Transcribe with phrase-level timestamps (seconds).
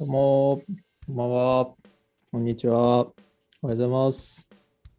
[0.00, 0.62] どうも、
[1.06, 1.74] こんばんは。
[2.32, 2.76] こんにちは。
[2.78, 3.12] おはよ
[3.64, 4.48] うございます。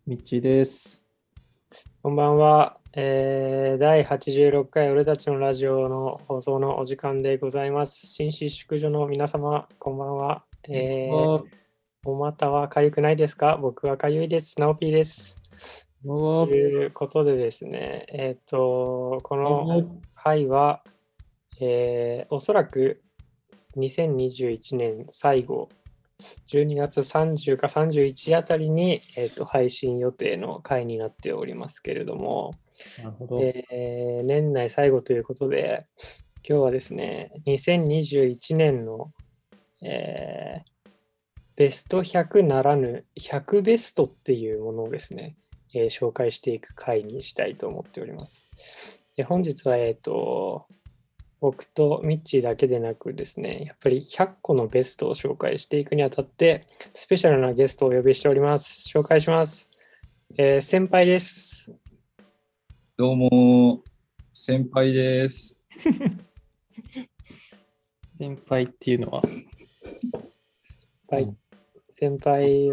[0.06, 1.04] みっちーです。
[2.04, 8.06] こんばんは、えー第86回俺たちのラジオの放送のお時間でございます。
[8.06, 10.44] 紳士淑女の皆様、こんばんは。
[10.70, 11.44] えー
[12.06, 13.58] お股はかゆくないですか？
[13.60, 14.60] 僕はかゆいです。
[14.60, 15.36] ナオピーです。
[16.06, 20.84] ということでですね、えっ、と、この回は、
[21.60, 23.02] えーおそらく
[23.78, 25.70] 2021年最後、
[26.48, 32.54] 12月30か31あたりに、えーと配信予定の回になっておりますけれども、
[32.98, 33.40] なるほど。
[33.42, 35.86] えー年内最後ということで、
[36.48, 39.12] 今日はですね、2021年の、
[39.82, 40.72] えー
[41.58, 45.36] ベスト100ならぬ100ベストっていうものをですね、
[45.74, 48.50] えー紹介していく回にしたいと思っております。
[49.16, 50.66] で本日は、えっ、と、
[51.42, 56.62] 僕とミッチーだけでなくですね、やっぱり100個のベストを紹介していくにあたって、
[56.94, 58.88] スペシャルなゲストをお呼びしております。
[58.88, 59.72] 紹介します。
[60.38, 61.72] えー先輩です。
[62.96, 63.82] どうも、
[64.32, 65.64] 先輩です。
[68.20, 69.24] 先輩っていうのは、
[71.90, 72.70] 先輩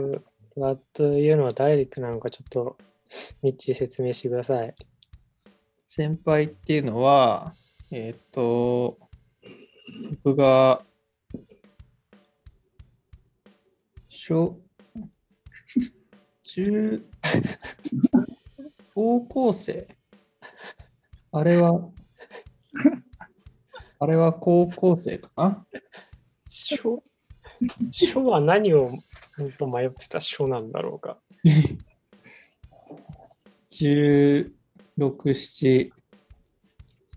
[0.56, 2.76] はというのは誰なのかちょっと
[3.40, 4.74] ミッチー説明してください。
[5.88, 7.54] 先輩っていうのは、
[7.90, 8.98] えーっと、
[10.22, 10.84] 僕が、
[14.10, 14.60] 小、
[16.42, 17.02] 中、
[18.94, 19.88] 高校生？
[21.32, 21.90] あれは、
[24.00, 25.30] あれは高校生か？
[25.38, 25.66] な
[26.46, 27.02] 書
[27.90, 28.98] 書は何を
[29.38, 30.20] 本当迷ってた？
[30.20, 31.18] 書なんだろうか。
[33.70, 34.52] 16、
[34.98, 35.90] 7、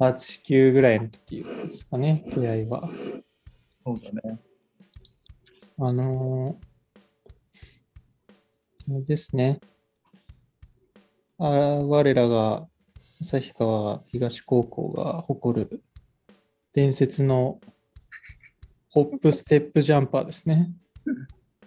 [0.02, 2.90] 8、9ぐらいの時ですかね、出会いは。
[3.86, 4.40] そうだね。
[5.78, 6.72] あのー
[8.90, 9.60] あれですね。
[11.38, 12.68] あ我らが
[13.22, 15.84] 旭川東高校が誇る
[16.74, 17.62] 伝説の
[18.90, 20.72] ホップステップジャンパーですね。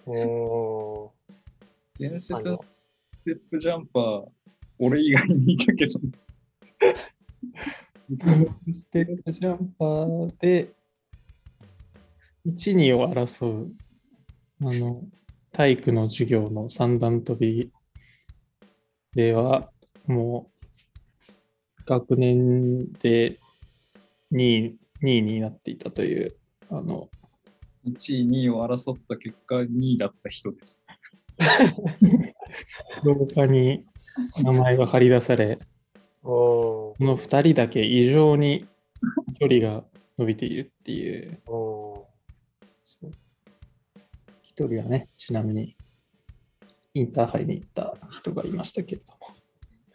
[0.06, 1.12] お
[2.00, 2.64] 伝説のの
[3.12, 4.24] ステップジャンパー、
[4.80, 6.00] 俺以外にいたけど、
[8.06, 10.68] ステップジャンパーで
[12.46, 13.72] 1、2を争う
[14.60, 15.02] あの
[15.52, 17.70] 体育の授業の三段跳び
[19.14, 19.70] では
[20.06, 23.38] もう学年で
[24.32, 26.36] 2位 ,2 位になっていたという
[26.70, 27.08] あの
[27.86, 30.84] 1位、2位を争った結果、2位だった人です。
[33.02, 33.84] 廊下に
[34.42, 35.58] 名前が張り出され
[36.24, 38.66] この2人だけ異常に
[39.38, 39.84] 距離が
[40.18, 42.06] 伸びているっていうお
[44.42, 45.76] 一人はね、ちなみに
[46.94, 49.18] インターハイに行った人がいましたけれども、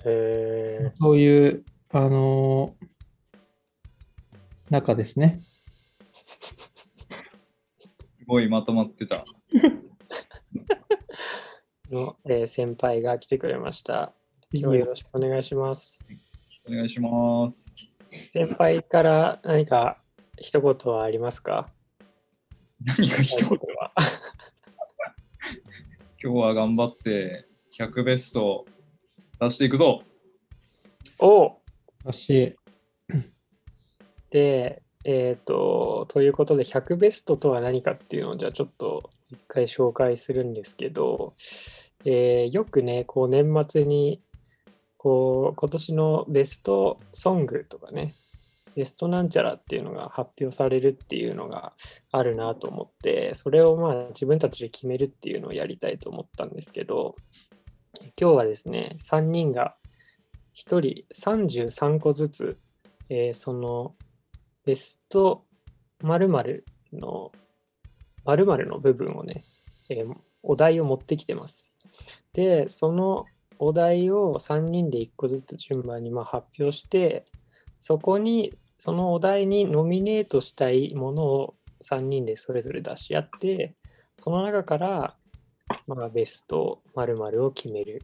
[0.03, 2.89] ーへそういう、あのー
[4.69, 5.41] 中ですね。
[8.19, 9.25] すごいまとまってた。
[9.53, 9.81] ー
[11.95, 14.13] の、えー先輩が来てくれました。
[14.51, 15.99] 今日はよろしくお願いします。
[16.67, 17.87] お願いします。
[18.33, 19.99] 先輩から何か
[20.39, 21.69] 一言はありますか？
[22.83, 23.91] 何か一言、は
[26.19, 27.45] 今日は頑張って
[27.77, 28.65] 100ベスト
[29.39, 30.01] 出していくぞ。
[31.19, 31.57] お
[32.03, 32.55] らしい。
[34.31, 41.35] で、えっ、と、ということで、100ベストとは何かっていうのを、じゃあちょっと一回紹介するんですけど、
[42.03, 44.23] えーよくね、こう年末に、
[44.99, 48.15] こう、今年のベストソングとかね、
[48.75, 51.71] ベストなんちゃらっていうのが発表されるっていうのが
[52.11, 57.15] あるなと思って、それをまあ自分たちで決めるっていうのをやりたいと思ったんですけど、
[58.19, 59.75] 今日はですね、3人が
[60.57, 62.57] 1人33個ずつ、
[63.07, 63.95] えーその
[64.65, 65.45] ベスト
[66.03, 67.31] 〇〇の
[68.25, 69.45] 〇〇の部分をね、
[69.89, 71.73] えーお題を持ってきてます。
[72.33, 73.25] で、その
[73.59, 77.25] お題を3人で1個ずつ順番にまあ発表して、
[77.79, 83.75] そこに、そのお題にノミネートしたいものを3人でそれぞれ出し合って、
[84.23, 85.15] その中から、
[85.85, 88.01] まあ、ベスト〇〇を決める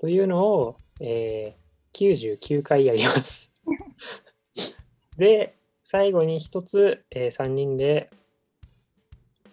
[0.00, 1.64] というのを、えー
[1.94, 3.52] 99回やります。
[5.16, 5.54] で、
[5.84, 8.10] 最後に一つ、え3人で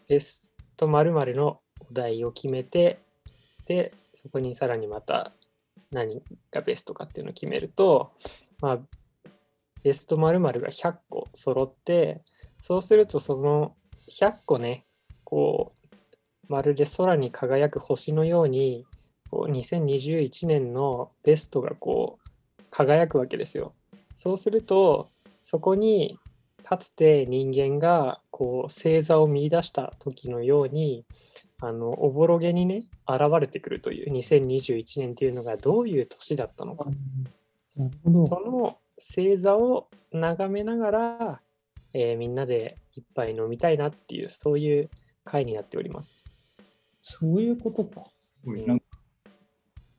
[0.07, 2.99] ベスト〇〇のお題を決めて、
[3.65, 5.31] で、そこにさらにまた
[5.91, 6.21] 何
[6.51, 8.13] がベストかっていうのを決めると、
[8.61, 8.79] まあ、
[9.83, 12.21] ベスト〇〇が100個揃って、
[12.59, 13.75] そうするとその
[14.09, 14.85] 100個ね、
[15.23, 18.85] こうまるで空に輝く星のように
[19.29, 23.73] こう2021年のベストがこう輝くわけですよ。
[24.17, 25.09] そうすると
[25.45, 26.19] そこに
[26.63, 31.05] かつて人間がこう星座を見出した時のように
[31.63, 36.89] あのおぼろげにね現れてくるという2021年っていうのがどういう年だったのか
[37.75, 38.21] そど。
[38.41, 41.41] の星座を眺めながら、
[41.93, 44.89] えーみんなで一杯飲みたいなっていうそういう
[45.23, 46.25] 会になっております。
[47.01, 48.07] そういうことか。
[48.43, 48.85] なんか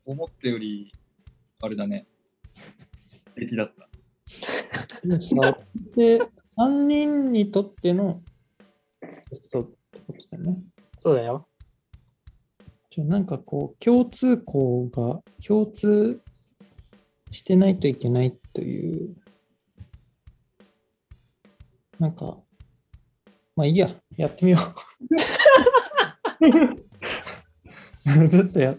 [0.04, 0.92] 思ったより、
[1.60, 2.06] あれだね。
[3.28, 3.88] 素敵だった。
[5.06, 5.58] でもさ、
[5.96, 6.18] で、
[6.58, 8.20] 3人にとっての
[9.30, 10.62] ベストってことだよね。
[10.98, 11.48] そうだよ。
[12.94, 16.20] じゃあなんかこう、共通項が共通
[17.30, 19.16] してないといけないという、
[21.98, 22.36] なんか、
[23.56, 24.58] まあいいや、やってみよ
[28.18, 28.28] う。
[28.28, 28.76] ちょっとや、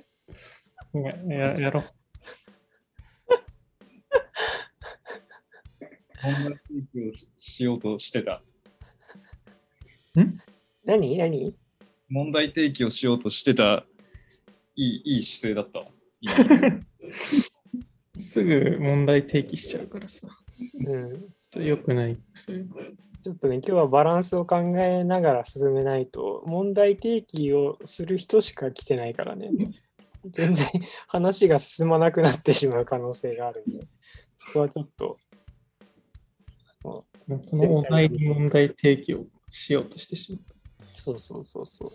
[0.93, 1.83] やややろう。
[6.21, 6.53] こんな提
[6.93, 8.43] 供をしようとしてた。
[10.85, 11.17] 何？
[11.17, 11.55] 何？
[12.09, 13.87] 問題提起をしようとしてた、
[14.75, 15.81] いいいい姿勢だった
[18.19, 20.27] すぐ問題提起しちゃうからさ。
[20.85, 21.11] うん。
[21.11, 22.17] ちょっと良くない。
[22.33, 22.63] それ
[23.23, 29.49] ちょっとね、今日はバランスを考えながら進めないと、問題提起をする人しか来てないからね。
[30.25, 30.67] 全然
[31.07, 33.87] 話が進まなくなってしまう可能性があるんで、
[34.35, 35.17] そこはちょっと、
[36.83, 41.01] このお題に問題提起をしようとしてしまった。
[41.01, 41.91] そうそうそうそう。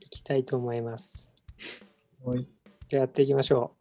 [0.00, 1.29] いきたいと思います。
[2.24, 2.46] はい
[2.88, 3.76] じゃあやっていきましょ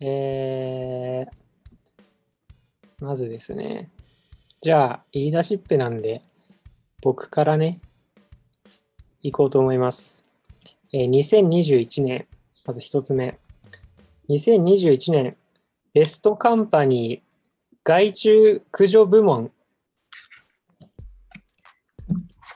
[0.00, 0.04] う。
[0.06, 3.90] えー、まずですね。
[4.60, 6.22] じゃあ、言い出しっぺなんで、
[7.02, 7.80] 僕からね、
[9.22, 10.22] 行こうと思います。
[10.92, 12.28] えー2021年、
[12.64, 13.38] まず一つ目。
[14.28, 15.36] 2021年、
[15.92, 19.50] ベストカンパニー外注駆除部門。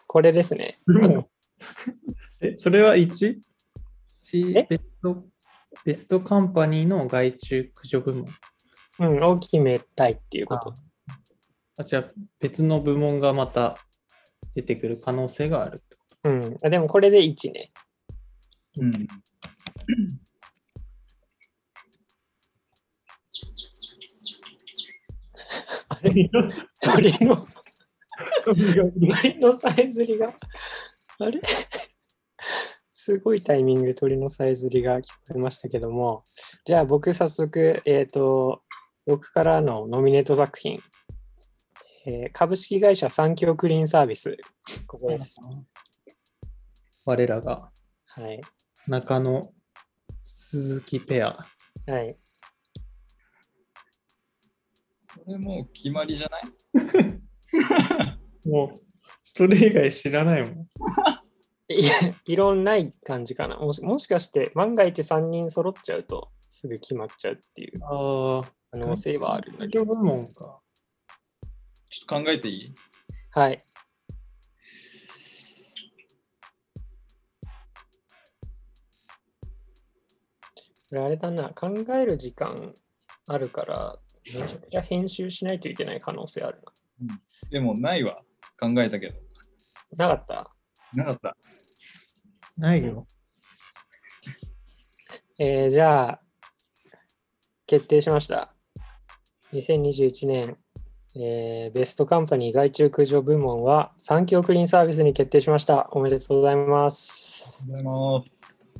[0.06, 0.76] これですね。
[2.40, 3.38] え、それは 1?
[4.36, 4.66] え？
[4.68, 5.24] ベスト、
[5.84, 8.26] ベストカンパニーの外注駆除部門。
[9.00, 10.74] うん、を決めたいっていうこと。
[11.78, 12.08] あ、じゃあ
[12.40, 13.78] 別の部門がまた
[14.54, 15.82] 出てくる可能性がある
[16.24, 16.56] うん。
[16.64, 17.70] あでもこれで1ね。
[18.80, 18.90] うん。
[25.90, 26.30] あれ？
[26.80, 27.46] 鳥の、
[28.44, 30.34] 鳥のさえずりが、
[31.20, 31.40] あれ？
[33.08, 36.24] すごいタイミングで鳥のさえずりが聞こえましたけども、
[36.66, 38.60] じゃあ僕早速、えっ、と、
[39.06, 40.78] 僕からのノミネート作品、
[42.04, 44.36] えー株式会社三京クリーンサービス、
[44.86, 45.36] ここです。
[47.06, 47.70] 我らが
[48.08, 48.42] はい。
[48.86, 49.50] 中野
[50.20, 51.38] 鈴木ペア。
[51.86, 52.14] はい。
[54.92, 56.44] それもう決まりじゃない？
[58.46, 58.78] もう、
[59.22, 60.68] それ以外知らないもん。
[61.70, 61.92] いや、
[62.24, 63.56] 異論ない感じかな。
[63.58, 69.84] もしもしかして、万が一3人揃っちゃうと、すぐ決まっちゃうっていうああ、可能性はあるんだけど。
[69.84, 70.60] 部門か。
[71.90, 72.74] ちょっと考えていい？
[73.32, 73.58] はい。
[80.90, 82.74] これあれだな、考える時間
[83.26, 83.98] あるから、
[84.34, 86.62] めちゃくちゃ編集しないといけない可能性ある
[87.50, 88.22] でもないわ。
[88.58, 89.16] 考えたけど。
[89.96, 90.08] な。
[90.08, 90.56] なかった？
[90.94, 91.36] なかった。
[92.58, 93.06] ないよ。
[95.38, 96.20] えー、じゃあ、
[97.66, 98.52] 決定しました。
[99.52, 100.56] 2021年、
[101.16, 105.88] えー、ベストカンパニー外注駆除部門は産業クリーンサービスに決定しました。
[105.92, 107.64] おめでとうございます。
[107.72, 108.74] ありがとうございます。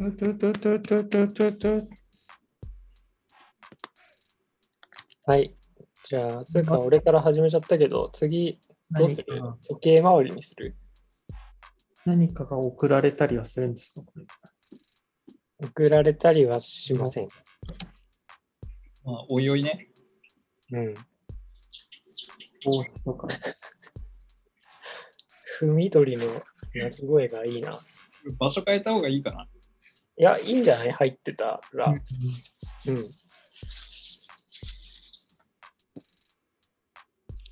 [5.24, 5.54] はい。
[6.08, 8.58] じゃあ、つうか、俺から始めちゃったけど、次、
[8.98, 9.24] どうする？
[9.68, 10.74] 時計回りにする？
[12.08, 14.00] 何かが送られたりはするんですか？
[14.00, 14.24] これ
[15.68, 17.28] 送られたりはしません。
[19.04, 19.90] まあ、おいおいね。
[20.72, 20.94] うん。
[22.64, 23.28] 帽子とか。
[25.58, 26.24] ふみどりの
[26.74, 27.78] 鳴き声がいいな。
[28.38, 29.46] 場所変えた方がいいかな。
[30.16, 30.92] いや、いいんじゃない？
[30.92, 31.92] 入ってたら。
[32.86, 33.10] うん。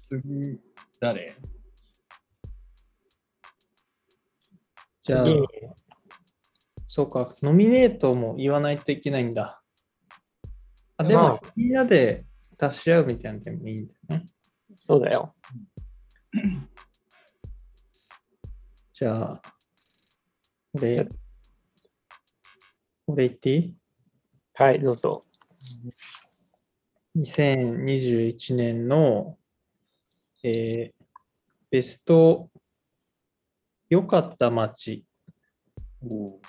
[0.08, 0.60] 次、
[0.98, 1.36] 誰？
[5.06, 5.26] じゃあ、
[6.88, 9.62] そうか、ノミネートも言わないといけないんだ。
[10.96, 12.24] あ、でも、まあみんなで
[12.58, 14.26] 出し合うみたいなのでもいいんだよね。
[14.74, 15.32] そうだよ。
[18.92, 19.42] じゃあ、
[20.72, 21.08] 俺、
[23.06, 23.76] 俺言っていい？
[24.54, 25.22] はい、どうぞ。
[27.16, 29.38] 2021年の、
[30.42, 30.96] えー
[31.68, 32.48] ベスト
[33.88, 35.04] 良かった街。
[36.02, 36.40] お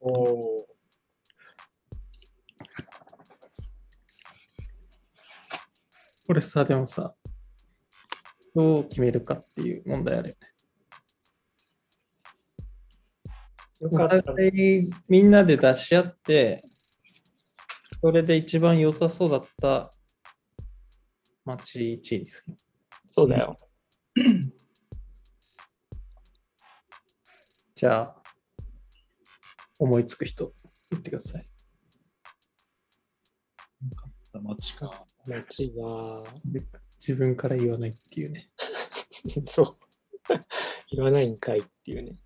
[0.00, 0.10] お
[0.60, 0.66] お。
[6.26, 7.14] これさ、でもさ、
[8.54, 10.54] どう決めるかっていう問題あるよね。
[13.80, 14.08] お。
[14.08, 16.62] 互いみんなで出し合って、
[18.00, 19.90] それで一番良さそうだった
[21.44, 22.56] 街1位にする。
[23.10, 23.56] そうだよ。
[27.84, 28.14] じゃあ、
[29.78, 30.54] 思いつく人、
[30.90, 31.46] 言ってください。
[34.42, 35.04] 街か。
[35.26, 35.70] 街
[36.98, 38.48] 自分から言わないっていうね。
[39.46, 39.76] そう。
[40.96, 42.16] 言わないんかいっていうね。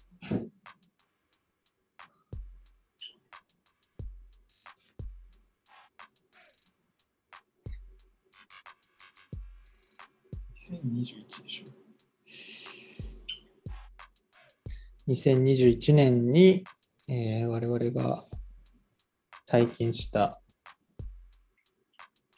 [10.54, 11.17] 2021
[15.08, 16.64] 2021年に、
[17.08, 18.26] えー我々が
[19.46, 20.38] 体験した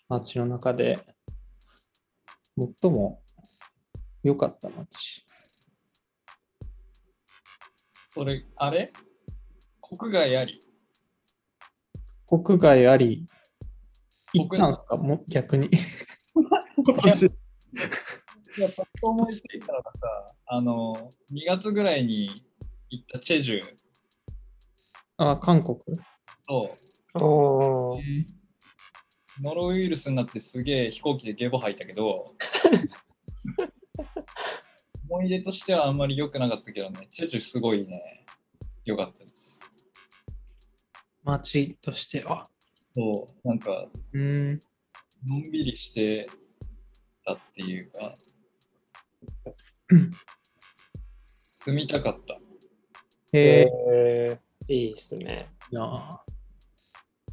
[0.08, 0.96] 街の中で
[2.56, 3.20] 最も
[4.22, 5.26] 良かった街。
[8.14, 8.92] それ、あれ？
[9.80, 10.60] 国外あり？
[12.28, 13.26] 国外あり、
[14.32, 14.96] 行国ったんすか？
[14.96, 15.68] もう逆に。
[16.86, 17.22] 今年。
[17.26, 17.30] い
[18.60, 20.00] や、パッと思いついたのがさ、
[20.46, 22.44] あの、2月ぐらいに
[22.90, 23.60] 行ったチェジュ
[25.16, 25.76] あ、韓国？
[26.46, 26.76] と、
[27.20, 28.00] おお。
[29.40, 32.34] ノロウイルスになってすげえ飛行機でゲボ吐いたけど、
[35.08, 38.26] 思い出としてはあんまり良くなかったけどね、チェジュすごいね、
[38.84, 39.60] 良かったです。
[41.22, 42.50] 街としては。
[42.94, 44.60] そう、なんか、うーん。
[45.26, 46.28] のんびりして
[47.24, 48.14] たっていうか、
[51.50, 52.40] 住みたかった。
[53.32, 55.48] へええー、いいっすね。
[55.70, 56.22] な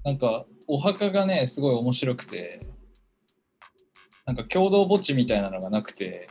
[0.04, 2.60] なんか、お墓がね、すごい面白くて、
[4.26, 6.28] なんか共同墓地みたいなのがなくて、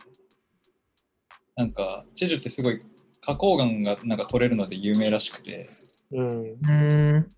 [1.57, 2.81] なんか、チェジュってすごい
[3.25, 5.69] 花崗岩がなんか取れるので有名らしくて、
[6.13, 7.29] うん。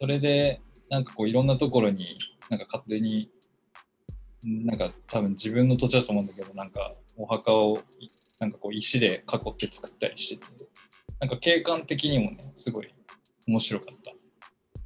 [0.00, 3.30] それで、なんかこういろんなところになんか勝手に、
[4.46, 8.08] んなんか多分自分の土地だと思うんだけど、なんかお墓をい
[8.40, 10.46] なんかこう石で囲って作ったりしてて、
[11.24, 12.94] なんか景観的にもね、すごい
[13.48, 14.12] 面白かった。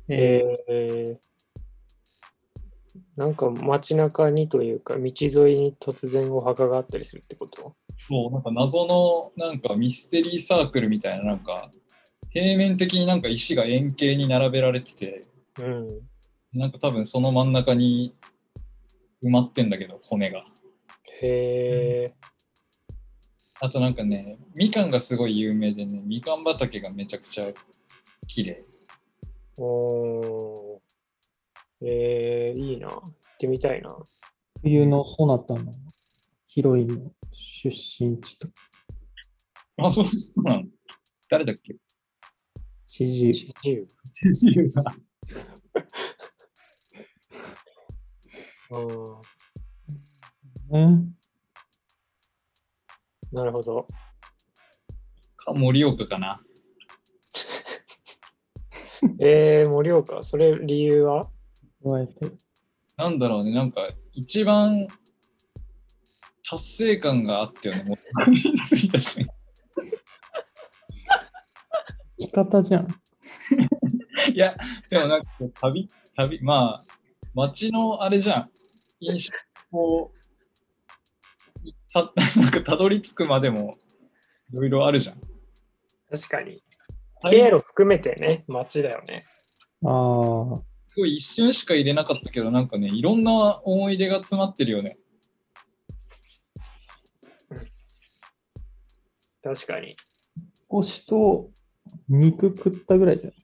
[0.09, 7.75] ええー、なんか街中にというか、道沿いに突然お墓があったりするってこと？
[8.07, 11.73] そう、なんか謎のなんかミステリーサークルみたいな、なんか
[12.30, 15.25] 平面的になんか石が円形に並べられてて、
[15.59, 15.88] うん。
[16.52, 18.14] なんか多分その真ん中に
[19.25, 20.45] 埋まってんだけど、骨が。
[21.21, 22.14] へえ
[23.61, 27.53] あとなんかね、みかんがすごい有名でね、みかん畑がめちゃくちゃ
[28.27, 28.65] 綺麗。
[29.59, 31.87] ー、おー。
[31.87, 32.88] えー、いいな。
[32.88, 33.97] 行ってみたいな。
[34.62, 35.73] 冬のそなたの
[36.47, 38.49] ヒロインの出身地と
[39.81, 40.11] あ、そうそ
[40.41, 40.65] うなの？
[41.29, 41.77] 誰だっけ？
[42.87, 43.33] 四十。
[43.33, 43.87] 自由。
[44.12, 44.95] ジェジュだ。
[48.71, 49.21] あー
[50.71, 51.17] うん。
[53.32, 53.87] なるほど。
[55.37, 56.40] か盛岡かな？
[59.20, 61.30] えー、盛岡、それ理由は？
[62.97, 64.88] なんだろうね、なんか一番
[66.49, 69.32] 達成感があったよね、もうに着いた瞬間
[72.18, 72.88] 生き方じゃん。
[74.35, 74.54] いや、
[74.90, 75.28] でもなんか
[75.61, 76.85] 旅、旅、まあ、
[77.35, 78.50] 街のあれじゃん。
[79.00, 79.32] 印象
[79.70, 80.17] こう、
[82.05, 83.76] た なんかたどり着くまでも
[84.52, 85.21] いろいろあるじゃん。
[86.11, 86.62] 確かに。
[87.28, 89.25] 経路含めてね、街だよね。
[89.85, 90.62] ああ。
[90.88, 94.97] すごい一瞬しか入れなかったけど、なんかね、いろんな思い出が詰まってるよね。
[99.43, 99.97] 確かに。
[100.69, 101.50] 腰と
[102.09, 103.35] 肉食ったぐらいじゃん。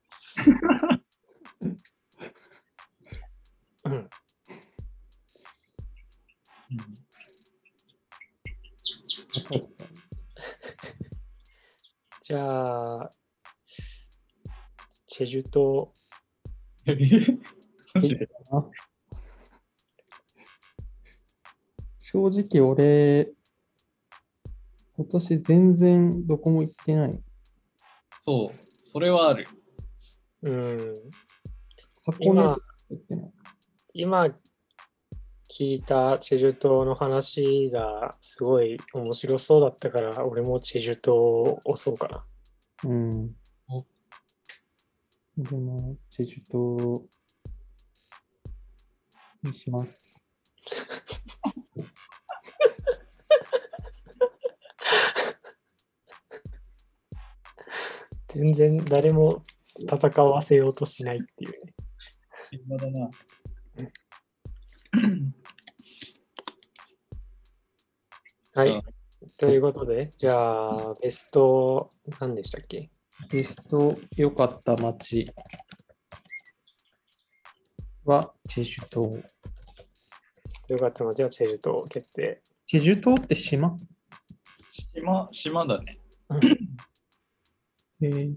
[3.85, 4.09] うん。
[12.23, 13.11] じゃあ、
[15.07, 15.93] チェジュ島、
[16.87, 16.97] え
[17.95, 18.65] マジでな
[21.99, 23.33] 正直俺、
[24.97, 27.21] 今年全然どこも行ってない。
[28.21, 29.47] そう、それはある。
[30.43, 30.95] うん。
[32.05, 33.33] 箱根今とかしか行ってない。
[33.95, 34.29] 今
[35.57, 42.25] 聞いたチェジュ島の話がすごい面白そうだったから、俺もチェジュ島を押そうかな。
[42.83, 43.37] うん
[43.69, 43.87] お。
[45.37, 46.77] でも、チェジュ島
[49.45, 50.21] にします。
[58.35, 59.45] 全然誰も
[59.79, 61.75] 戦わせようとしないっていうね。
[68.57, 68.81] はい。
[69.37, 72.89] ということで、じゃあ、ベスト、何でしたっけ？
[73.29, 75.27] ベスト良かった街
[78.05, 79.03] はチェジュ島。
[80.69, 82.43] よかったの、じゃあ、チェジュ島決定。
[82.67, 83.77] チェジュ島って島？
[84.71, 85.99] 島、島だね。
[88.03, 88.35] えー、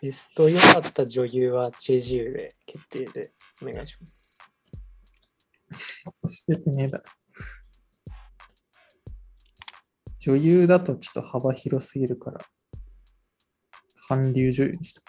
[0.00, 4.21] ベスト良かった女優はチェジュで決定でお願いします。
[6.28, 7.04] しててねえだろ。
[10.20, 12.40] 女優だとちょっと幅広すぎるから、
[14.08, 15.02] 韓流女優にした。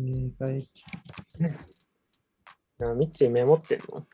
[0.00, 0.70] 映画駅
[2.80, 4.06] あミッチーメモってんの？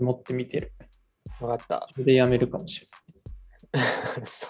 [0.00, 0.72] 持ってみてる。
[1.40, 1.88] わかった。
[1.92, 2.86] それでやめるかもしれ
[4.24, 4.48] そ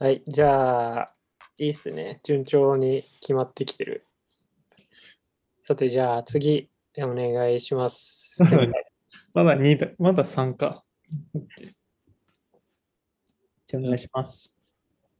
[0.00, 1.15] うはい、じゃあ、
[1.58, 2.20] いいっすね。
[2.22, 4.04] 順調に決まってきてる。
[5.62, 8.42] さて、じゃあ次、お願いします。
[9.32, 10.84] まだ2だ、まだ3か。
[13.66, 14.54] じゃあお願いします。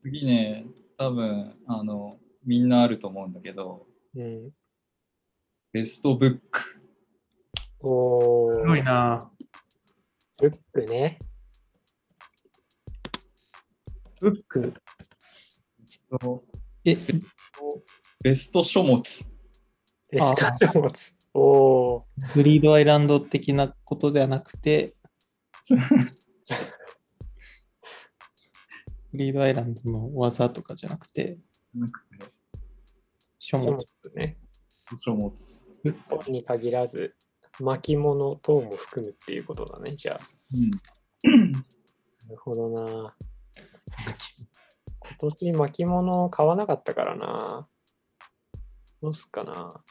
[0.02, 0.66] 次ね、
[0.98, 4.50] 多分あの、みんなあると思うんだけど、うん、
[5.72, 6.82] ベストブック。
[7.80, 9.30] おすごいー、な
[10.38, 11.18] ブックね。
[14.20, 14.74] ブック。
[16.84, 16.96] え、
[18.22, 19.02] ベスト書物。
[20.10, 21.16] ベスト書物。
[21.34, 22.02] おー、
[22.34, 24.94] グリードアイランド的なことではなくて、
[29.12, 31.38] グリードアイランドの技とかじゃなくて、
[33.38, 33.94] 書物書物。
[34.14, 34.38] ね。
[34.96, 35.34] 書物。
[36.08, 37.14] 本に限らず、
[37.60, 40.20] 巻物等も含むっていうことだね、じゃあ。
[40.52, 40.70] うん。
[40.70, 40.78] な
[42.30, 43.16] るほどな。
[45.20, 47.68] 今年巻物買わなかったからな。
[49.00, 49.82] どうすっかな。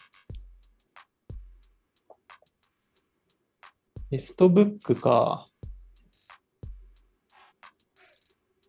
[4.12, 5.46] ベストブックか。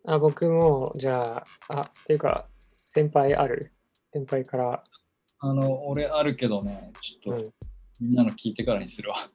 [0.05, 2.47] あ、僕も、じゃあ、あ、っていうか、
[2.89, 3.73] 先輩ある
[4.13, 4.83] 先輩から、
[5.39, 7.53] あの、俺あるけどね、ちょっとうん。
[7.99, 9.27] みんなの聞いてからにするわ。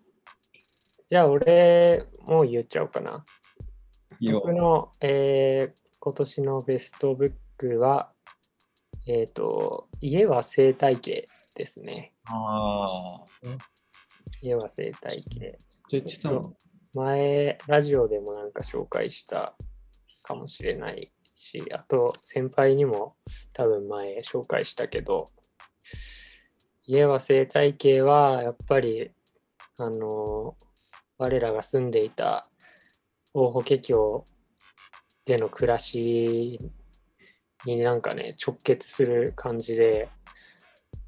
[1.07, 3.25] じゃあ、俺、もう言っちゃおうかな。
[4.31, 8.10] 僕の、えー今年のベストブックは、
[9.06, 12.12] えっ、と、家は生態系ですね。
[12.24, 13.24] ああ。
[14.40, 15.58] 家は生態系。
[16.00, 16.56] っと、
[16.94, 19.54] 前、ラジオでもなんか紹介した
[20.24, 23.14] かもしれないし、あと先輩にも
[23.52, 25.26] 多分前紹介したけど、
[26.82, 29.12] 家は生態系はやっぱり、
[29.78, 30.56] あの、
[31.18, 32.44] 我らが住んでいた
[33.34, 34.24] 大法華経
[35.24, 36.58] での暮らし
[37.64, 40.08] になんかね、直結する感じで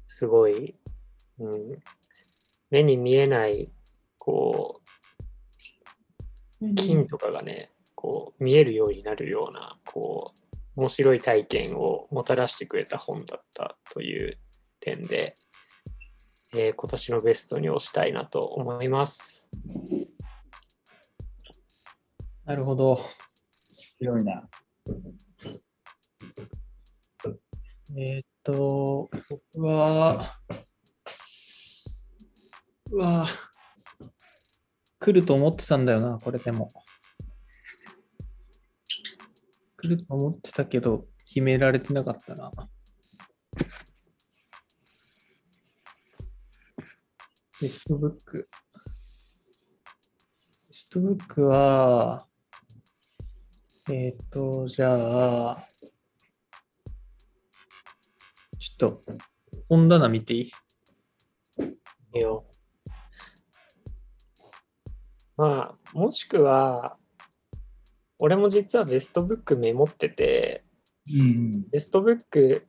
[0.07, 0.75] すごい、
[1.39, 1.51] うん、
[2.69, 3.69] 目に見えない、
[4.17, 4.81] こ
[6.61, 14.37] う、金とかがね、こう見えるようになるような、こう、面白い体験をもたらしてくれた本だったという
[14.79, 15.35] 点で、
[16.53, 19.49] えー今年のベストに推したいなと思います。
[22.45, 22.99] なるほど。
[23.97, 24.47] 強いな。
[27.97, 30.39] えーっと、僕は、
[32.91, 33.27] うわ
[34.99, 36.69] 来ると思ってたんだよな、これでも。
[39.77, 42.51] 来ると思ってたけど、決められてなかったな。
[47.61, 48.49] ベストブック。
[50.67, 52.27] ベストブックは、
[53.91, 55.63] えっ、と、じゃあ、
[58.57, 59.01] ちょっと、
[59.69, 60.51] 本棚見ていい？
[62.15, 62.45] いいよ。
[65.37, 66.97] まあ、もしくは、
[68.17, 70.63] 俺も実はベストブックメモってて、
[71.07, 71.69] うん。
[71.69, 72.65] ベストブック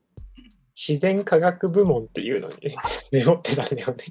[0.77, 2.57] 自然科学部門っていうのに
[3.11, 4.05] メモってたんだよね。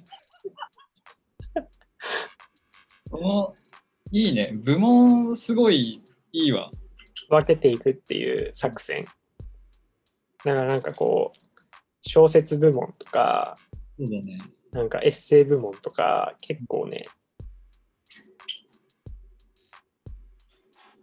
[3.12, 3.56] この、
[4.12, 4.54] いいね。
[4.56, 6.72] 部門すごいいいわ。
[7.30, 9.06] 分けていくっていう作戦。
[10.44, 11.40] だからなんかこう、
[12.04, 13.56] 小説部門とか、
[13.98, 14.38] そうだね。
[14.72, 17.06] なんかエッセイ部門とか、結構ね、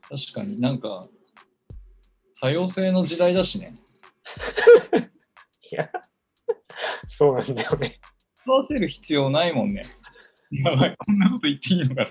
[0.08, 1.06] 確かになんか、
[2.40, 3.74] 多様性の時代だしね。
[5.72, 5.90] いや、
[7.08, 7.98] そうなんだよね。
[8.44, 9.82] 合わせる必要ないもんね。
[10.50, 12.10] やばい、こんなこと言っていいのか。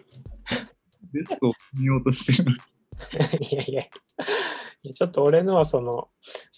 [1.14, 2.58] ベストを見ようとしてる。
[3.40, 3.84] いやいや
[4.94, 6.10] ちょっと俺のはその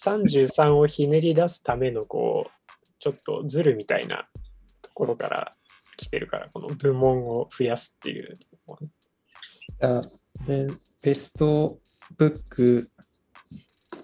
[0.02, 2.50] 33をひねり出すためのこう、
[2.98, 4.28] ちょっとズルみたいな
[4.80, 5.52] ところから
[5.96, 8.34] 来てるから、この部門を増やすっていう。
[8.34, 10.02] じゃあ
[10.46, 10.68] で、
[11.02, 11.78] ベスト
[12.16, 12.90] ブック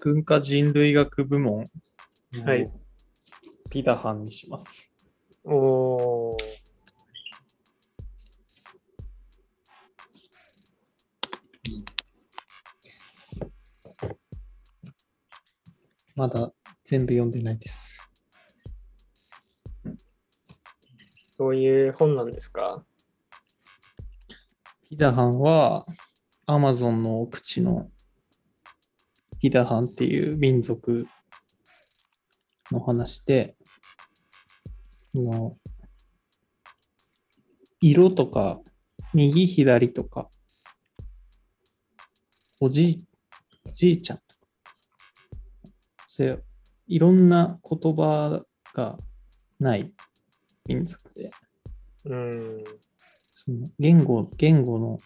[0.01, 1.65] 文化人類学部門
[2.45, 2.71] はいを
[3.69, 4.93] ピダハンにします。
[5.43, 6.60] おー
[16.15, 16.51] まだ
[16.83, 17.97] 全部読んでないです。
[21.37, 22.85] どういう本なんですか？
[24.89, 25.85] ピダハンは
[26.47, 27.89] Amazon の奥地の
[29.39, 31.07] ピダハンっていう民族
[32.71, 33.55] の話で、
[35.15, 35.57] その
[37.79, 38.59] 色とか
[39.13, 40.29] 右左とか
[42.59, 43.07] おじい
[43.67, 44.19] おじいちゃん
[46.29, 46.43] とかそう
[46.87, 48.97] いろんな言葉が
[49.59, 49.91] ない
[50.67, 51.31] 民族で
[52.05, 52.63] うん。
[53.33, 54.99] その言語、言語の、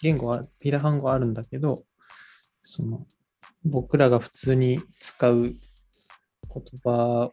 [0.00, 1.84] 言語は、ピラハン語あるんだけど、
[2.62, 3.06] その、
[3.64, 5.58] 僕らが普通に使う言
[6.82, 7.32] 葉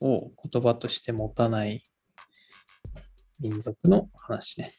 [0.00, 1.82] を言葉として持たない
[3.38, 4.74] 民族の話ね。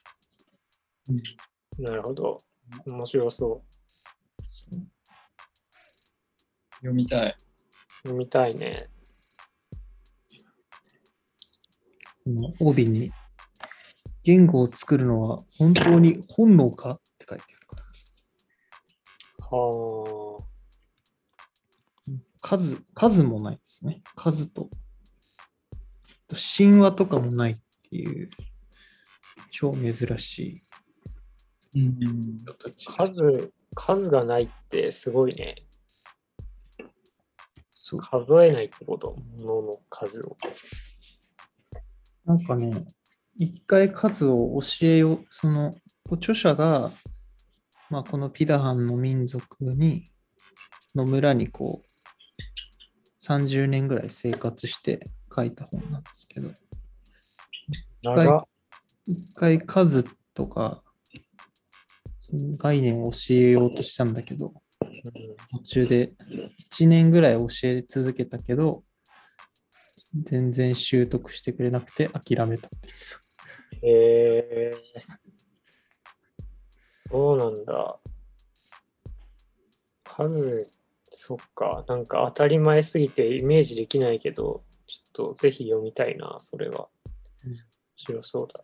[1.79, 2.39] なるほど。
[2.85, 3.63] 面白そ
[4.51, 4.79] そう
[6.75, 7.37] 読みたい。
[8.05, 8.07] う。
[8.07, 8.89] 読みたいね。
[12.23, 13.11] この帯に、
[14.23, 16.91] 言語を作るのは本当に本能か？
[16.91, 19.57] って書いてあるから。
[19.57, 20.43] はあ。
[22.41, 24.01] 数、数もないですね。
[24.15, 24.69] 数と。
[26.27, 27.55] と神話とかもないっ
[27.89, 28.29] ていう、
[29.51, 30.61] 超珍しい
[31.75, 32.37] うん。
[32.37, 32.85] 人たち。
[32.85, 35.65] 数、数がないってすごいね。
[37.91, 37.99] そう。
[37.99, 39.15] 数えないってこと？
[39.39, 40.37] 物の数を。
[42.25, 42.85] なんかね、
[43.35, 45.73] 一回数を教えよう、その、
[46.11, 46.91] 著者が、
[47.89, 50.05] まあ、このピダハンの民族に、
[50.95, 56.51] の村にこう、30年ぐらい生活して書いた本なんですけど、
[58.01, 58.43] 長っ。
[59.05, 60.83] 一回数とか、
[62.57, 64.53] 概念を教えようとしたんだけど、
[65.51, 66.13] 途中で
[66.69, 68.83] 1年ぐらい教え続けたけど、
[70.23, 73.87] 全然習得してくれなくて諦めたって言ってた。
[73.87, 74.71] へえ
[77.09, 77.99] そうなんだ。
[80.03, 80.69] 数、
[81.11, 81.83] そっか。
[81.87, 86.87] なんか当たり前すぎてイメージできないけど、ちょっとぜひ読みたいな、それは。
[87.45, 88.63] うん面白そうだ。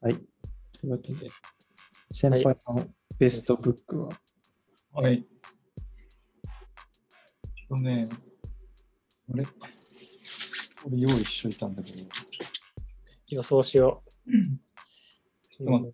[0.00, 0.14] はい。
[0.14, 1.28] というわけで、
[2.12, 2.86] 先輩の
[3.18, 4.10] ベストブックは、
[4.92, 5.26] はい。
[7.68, 8.08] とね、
[9.30, 9.44] あれ？
[9.44, 9.52] こ
[10.90, 12.08] れ用意しといたんだけど、
[13.28, 14.30] 予想しよう。
[14.30, 15.92] うーん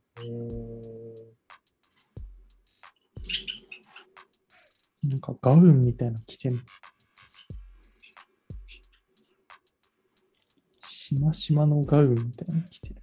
[5.09, 6.61] なんかガウンみたいなの着てんの？
[10.81, 13.03] しましまのガウンみたいなの着てる。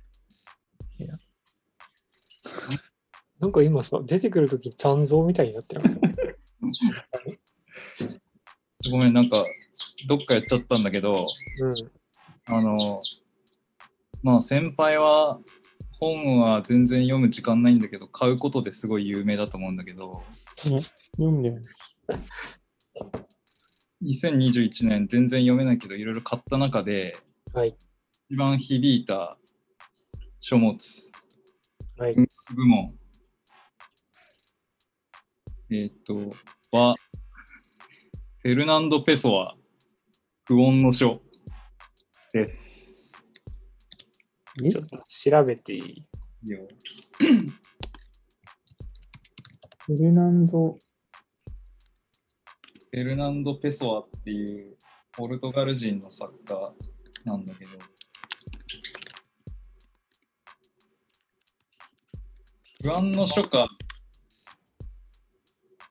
[3.40, 5.82] なんか今さ、出てくるとき残像みたいになってる。
[8.92, 9.46] ごめん、なんか、
[10.08, 11.22] どっかやっちゃったんだけど、
[11.62, 12.54] うん。
[12.54, 13.00] あの、
[14.24, 15.40] まあ先輩は
[16.00, 20.24] 本は全然読む時間ないんだけど、買うことですごい有名だと思うんだけど、
[20.58, 21.62] 読んでる。
[24.04, 27.18] 2021年全然読めないけど、いろいろ買った中で、
[27.54, 27.76] はい。
[28.30, 29.38] 一番響いた
[30.40, 30.78] 書物、
[31.98, 32.16] はい。
[32.16, 32.94] 部門、
[35.72, 36.34] えっ、と、
[36.72, 36.96] は、
[38.40, 39.56] フェルナンド・ペソア、
[40.46, 41.22] 不穏の書。
[42.34, 43.14] です。
[44.66, 45.82] えちょっと調べていい？
[45.82, 46.04] い
[46.44, 46.68] いよ
[49.86, 54.76] フェルナンド、フェェルナンド・ペソアっていう
[55.12, 56.74] ポルトガル人の作家
[57.26, 57.72] なんだけど、
[62.82, 63.68] 不安の書か、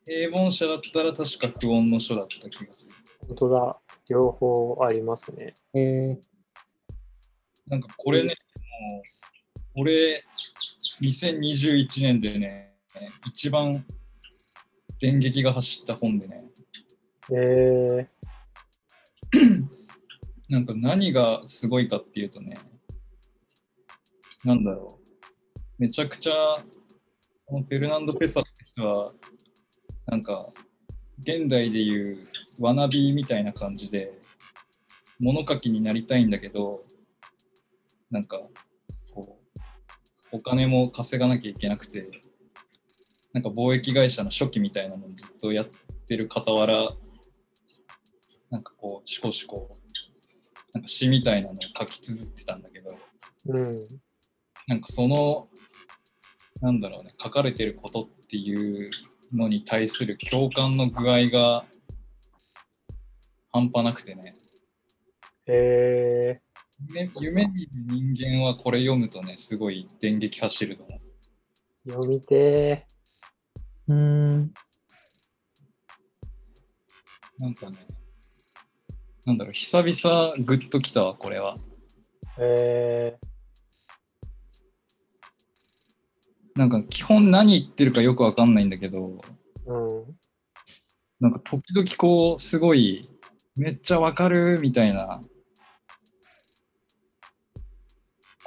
[0.08, 2.94] 平凡者だったら確か不穏の書だった気がする。
[3.28, 3.78] 本当だ。
[4.08, 5.54] 両方ありますね。
[5.74, 6.18] えー、
[7.66, 8.34] なんかこれね、
[8.80, 9.02] も
[9.76, 10.22] う、俺、
[11.02, 12.72] 2021年でね、
[13.26, 13.84] 一番
[14.98, 16.44] 電撃が走った本でね、
[17.30, 18.06] え
[20.48, 22.56] なんか何がすごいかっていうとね、
[24.42, 26.34] なんだろう、めちゃくちゃ、
[27.44, 29.12] このフェルナンド・ペサって人は、
[30.08, 30.46] なんか、
[31.20, 32.26] 現代でいう
[32.58, 34.18] ワナビーみたいな感じで、
[35.20, 36.84] 物書きになりたいんだけど、
[38.10, 38.40] なんか、
[39.12, 39.38] こ
[40.32, 42.08] う、お金も稼がなきゃいけなくて、
[43.34, 45.66] なんか貿易会社の初期みたいなのをずっとやっ
[46.06, 46.88] てる傍ら、
[48.48, 49.78] なんかこう、しこしこ、
[50.72, 54.00] なんか詩みたいなのを書き綴ってたんだけど、ー、うん。
[54.68, 55.50] なんかその、
[56.62, 58.90] なんだろうね、書かれてることっていう
[59.32, 61.64] のに対する共感の具合が
[63.52, 64.34] 半端なくてね、
[65.46, 66.40] え
[66.88, 71.88] 夢夢見る人間はこれ読むとね、すごい電撃走ると思う。
[71.88, 72.86] ー、読みて
[73.88, 74.52] うーん。
[77.38, 77.76] なんかね、
[79.24, 81.56] なんだろう、久々グッときたわ、これは。
[81.56, 81.60] ー。
[82.40, 83.18] え
[86.58, 90.16] なんか基本何言ってるかよくわかんないんだけど、ー、うん。
[91.20, 93.08] なんか時々こう、すごい、
[93.56, 95.20] めっちゃわかるみたいな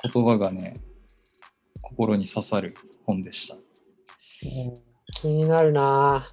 [0.04, 0.76] 言葉がね、
[1.82, 3.56] 心に刺さる本でした。
[5.16, 6.28] 気になるな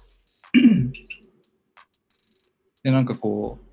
[2.83, 3.65] で、なんかこう、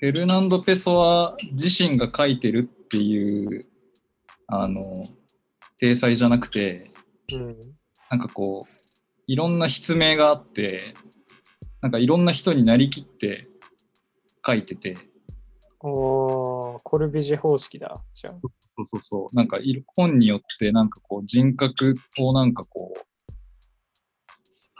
[0.00, 3.64] フェルナンド・ペソア自身が書いてるっていう、
[4.48, 5.08] あの、
[5.80, 6.92] 体裁じゃなくて、
[7.32, 7.48] うん。
[8.10, 8.72] なんかこう、
[9.26, 10.94] いろんな筆名があって、
[11.80, 13.48] なんかいろんな人になりきって
[14.46, 14.96] 書いてて、
[15.80, 18.02] おー、コルビジェ方式だ。
[18.14, 18.34] じゃあ。
[18.76, 19.58] そうそうそう、なんか
[19.94, 23.00] 本によってなんかこう人格をなんかこう、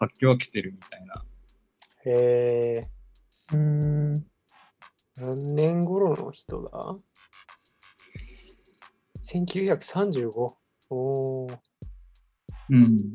[0.01, 1.25] 書き分けてるみたいな。
[2.07, 2.89] え
[3.53, 4.15] うーん。
[4.15, 4.23] ー、
[5.17, 6.97] 何年頃の人だ
[9.23, 10.57] ?1935。
[10.91, 11.59] おー、
[12.71, 13.15] うん。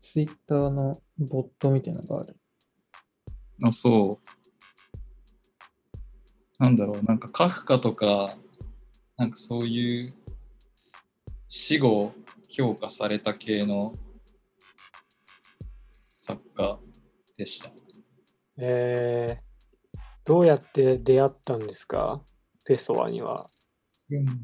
[0.00, 2.36] ツイッターのボットみたいなのがある。
[3.64, 4.28] あ、そう。
[6.58, 8.36] なんだろう、なんかカフカとか、
[9.16, 10.12] なんかそういう
[11.48, 12.12] 死後
[12.48, 13.92] 評価された系の
[16.14, 16.78] 作家
[17.36, 17.70] でした。
[18.58, 22.22] えー、どうやって出会ったんですか？
[22.64, 23.46] ペソアには。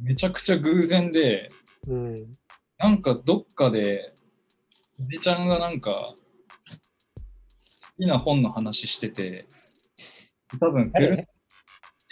[0.02, 1.50] めちゃくちゃ偶然で、
[1.86, 2.14] うん。
[2.78, 4.14] なんかどっかで、
[5.02, 6.16] おじちゃんがなんか、好
[7.98, 9.46] きな本の話してて、
[10.60, 10.92] 多分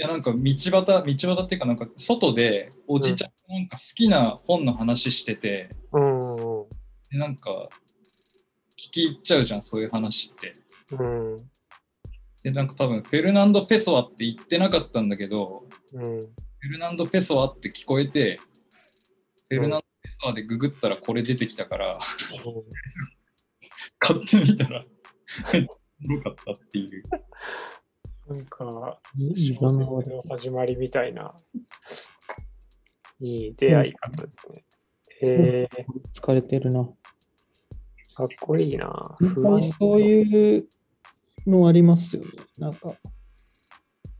[0.00, 6.37] いやなんか道端、道端っていうかなんか外でおじちゃんがなんか好きな本の話してて、うん。
[7.11, 7.68] でなんか
[8.79, 10.55] 聞き入っちゃうじゃん、そういう話って。
[10.92, 11.37] うん。
[12.42, 16.03] で、なんか多分フェルナンド・ペソアって言ってなかったんだけど、うん。
[16.03, 18.40] フェルナンド・ペソアって聞こえて、
[19.50, 19.79] フェルナン
[20.20, 21.98] ド・ペソアでググったらこれ出てきたから、
[23.98, 24.85] 買ってみたら、
[25.52, 25.72] めっちゃ
[26.06, 27.02] おもろかったっていう。
[28.28, 31.35] なんか、いろんな少年の始まりみたいな、
[33.20, 34.64] いい出会い方ですね。
[35.22, 35.76] えー、
[36.12, 36.88] 疲れてるな。
[38.14, 39.18] かっこいいな。
[39.78, 40.68] そういう
[41.46, 42.28] のありますよね。
[42.59, 42.94] なんか、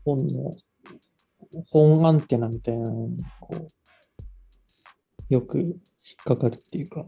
[0.03, 0.51] 本の、
[1.69, 7.05] 本アンテナみたいなのに、こう、よく引っかかるっていうか、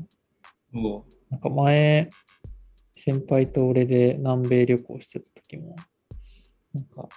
[0.71, 2.09] もなんか前、
[2.95, 5.75] 先輩と俺で南米旅行してた時も、
[6.73, 7.07] なんか、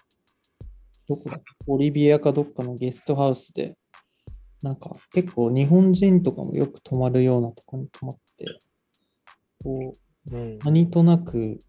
[1.09, 3.77] どこだボリビアかどっかのゲストハウスで、
[4.62, 8.47] なんか結構日本人とかもよく泊まるようなとこに泊まって、
[9.62, 9.93] こ
[10.31, 10.59] う、うん。
[10.59, 11.61] 何となく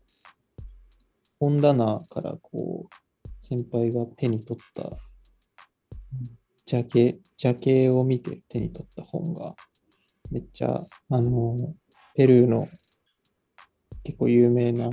[1.40, 4.98] 本棚からこう先輩が手に取った
[6.66, 9.56] ジャケジャケを見て手に取った本が
[10.32, 11.74] めっちゃあの
[12.16, 12.68] ペルーの
[14.04, 14.90] 結構有名な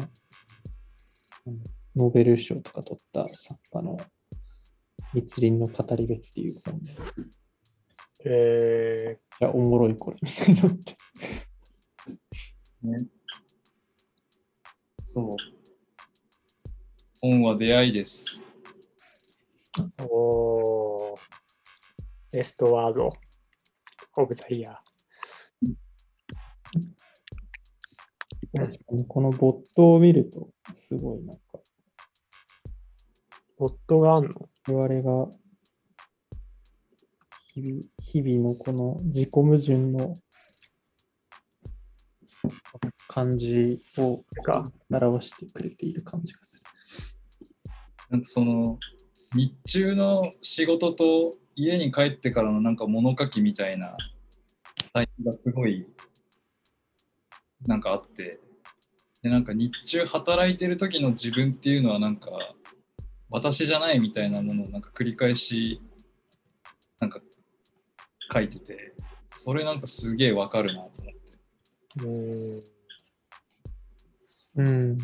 [1.97, 3.97] ノーベル賞とか取った作家の
[5.13, 6.97] 密林の語り部っていう本で、い
[8.27, 10.97] えや、おもろいこれみたいなのって。
[12.83, 13.07] う、ね。
[15.03, 15.37] そう。
[17.21, 18.43] 本は出会いです。
[20.01, 21.19] おー。
[22.33, 23.13] ベストワード。
[24.17, 24.79] オブザイヤ
[28.57, 31.59] 確かにこのボットを見ると、すごいなんか、ー。
[33.59, 34.31] ボットがあんの？
[34.69, 35.31] 我々が
[37.53, 40.15] 日々日々のこの自己矛盾の
[43.09, 44.71] 感じをか。
[44.91, 46.63] 表してくれている感じがす
[48.11, 48.79] なんかその
[49.35, 53.97] 日中の仕事と家に帰ってからのなんか物書きみたいな
[54.93, 55.87] タイプがすごい
[57.67, 58.41] なんかあって
[59.25, 62.29] でなんか日中働いてる時の自分っていうのはなんか
[63.31, 65.81] 私じゃないみたいなものをなんか繰り返し
[67.01, 67.21] なんか
[68.31, 68.95] 書いてて
[69.29, 71.39] それなんかすげえわかるなと思って
[72.01, 72.57] うーん。
[72.57, 72.65] る。
[74.57, 74.99] うん。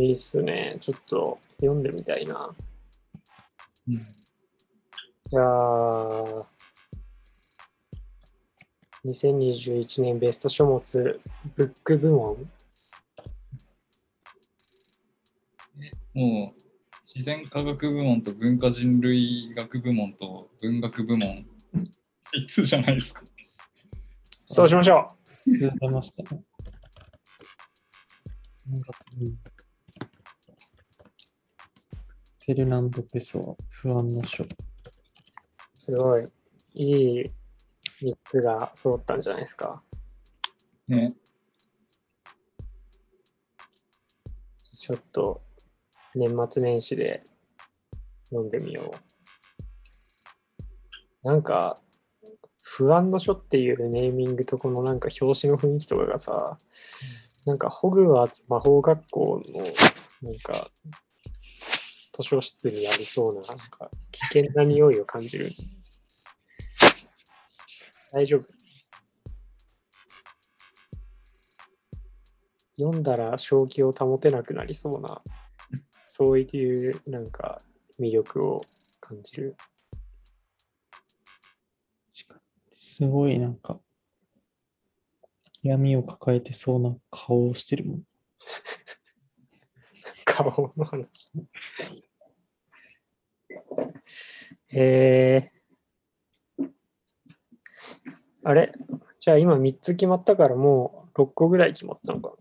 [0.00, 0.78] いいっすね。
[0.80, 2.50] ちょっと読んでみたいな。
[3.88, 4.06] うん
[5.30, 6.42] じゃあ、
[9.08, 11.20] 2021年ベスト書物、
[11.56, 12.50] ブック部門。
[16.14, 16.60] もう
[17.04, 21.46] 自然科学部門と文化人類学部門と文学部門
[22.34, 23.22] 3つじゃないですか。
[24.46, 25.08] そうしましょ
[25.44, 26.42] 普通出ましたね。
[28.66, 29.38] なんかうん
[32.44, 34.42] フェルナンド・ペソは不安の書。
[34.42, 34.48] う。
[35.78, 36.26] すごい、
[36.74, 37.37] いい
[38.02, 39.82] 3つが揃ったんじゃないですか。
[40.86, 41.14] ね。
[44.72, 45.42] ちょっと
[46.14, 47.22] 年末年始で
[48.30, 48.92] 読んでみよ
[51.24, 51.26] う。
[51.26, 51.78] なんか、
[52.62, 56.58] 不安の書っていうネーミングとこのなんか表紙の雰囲気とかがさ、
[57.44, 59.64] なんかホグワーツ魔法学校の
[60.30, 60.70] なんか
[62.12, 65.52] 図書室にありそうななんか危険な匂いを感じる。
[68.12, 68.58] 大丈夫
[72.78, 75.20] 読んだら正気を保てなくなりそうな、
[76.06, 77.60] そういうなんか
[78.00, 78.62] 魅力を
[79.00, 79.56] 感じる。
[82.72, 83.80] すごいなんか、
[85.62, 88.02] 闇を抱えてそうな顔をしてるもん。
[90.24, 91.30] 顔の話。
[94.70, 95.57] えー、
[98.44, 98.72] あれ？
[99.18, 102.34] じゃあ今3つ決まったからもう6個ぐらい決まったのか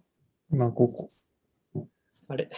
[0.51, 1.12] 今5個。
[1.73, 1.83] な
[2.29, 2.49] あれ？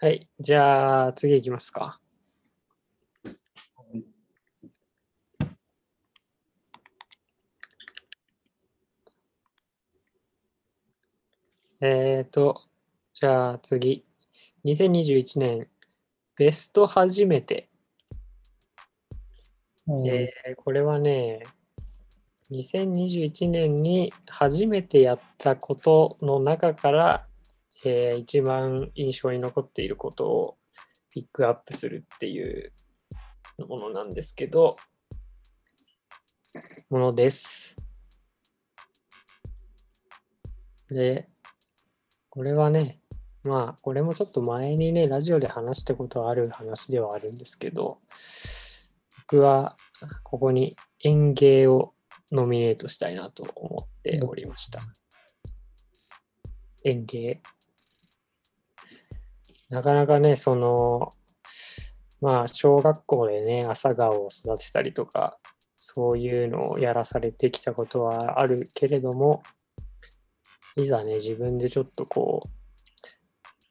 [0.00, 0.28] はい。
[0.40, 2.00] じゃあ次行きますか。
[11.82, 12.62] えーと、
[13.14, 14.04] じゃあ次。
[14.66, 15.66] 2021年
[16.36, 17.69] ベスト初めて。
[20.06, 21.42] えーこれはね、
[22.52, 27.26] 2021年に初めてやったことの中から、
[27.84, 30.56] えー一番印象に残っていることを
[31.10, 32.72] ピックアップするっていう
[33.66, 34.76] ものなんですけど、
[36.88, 37.76] ものです。
[40.88, 41.28] で、
[42.28, 43.00] これはね、
[43.42, 47.98] まあ、これもちょっと前にね、ラジオで話したことある話ではあるんですけど、
[49.32, 49.76] 僕は
[50.24, 51.94] ここに園芸を
[52.32, 54.80] ノミネートしたいなと思っておりました。
[56.82, 57.40] 園芸。
[59.68, 61.12] なかなかね、その、
[62.20, 65.38] まあ、小学校でね、朝顔を育てたりとか、
[65.76, 69.44] そういうのをやらされてきたことはあるけれども、
[70.74, 72.48] いざね、自分でちょっとこう、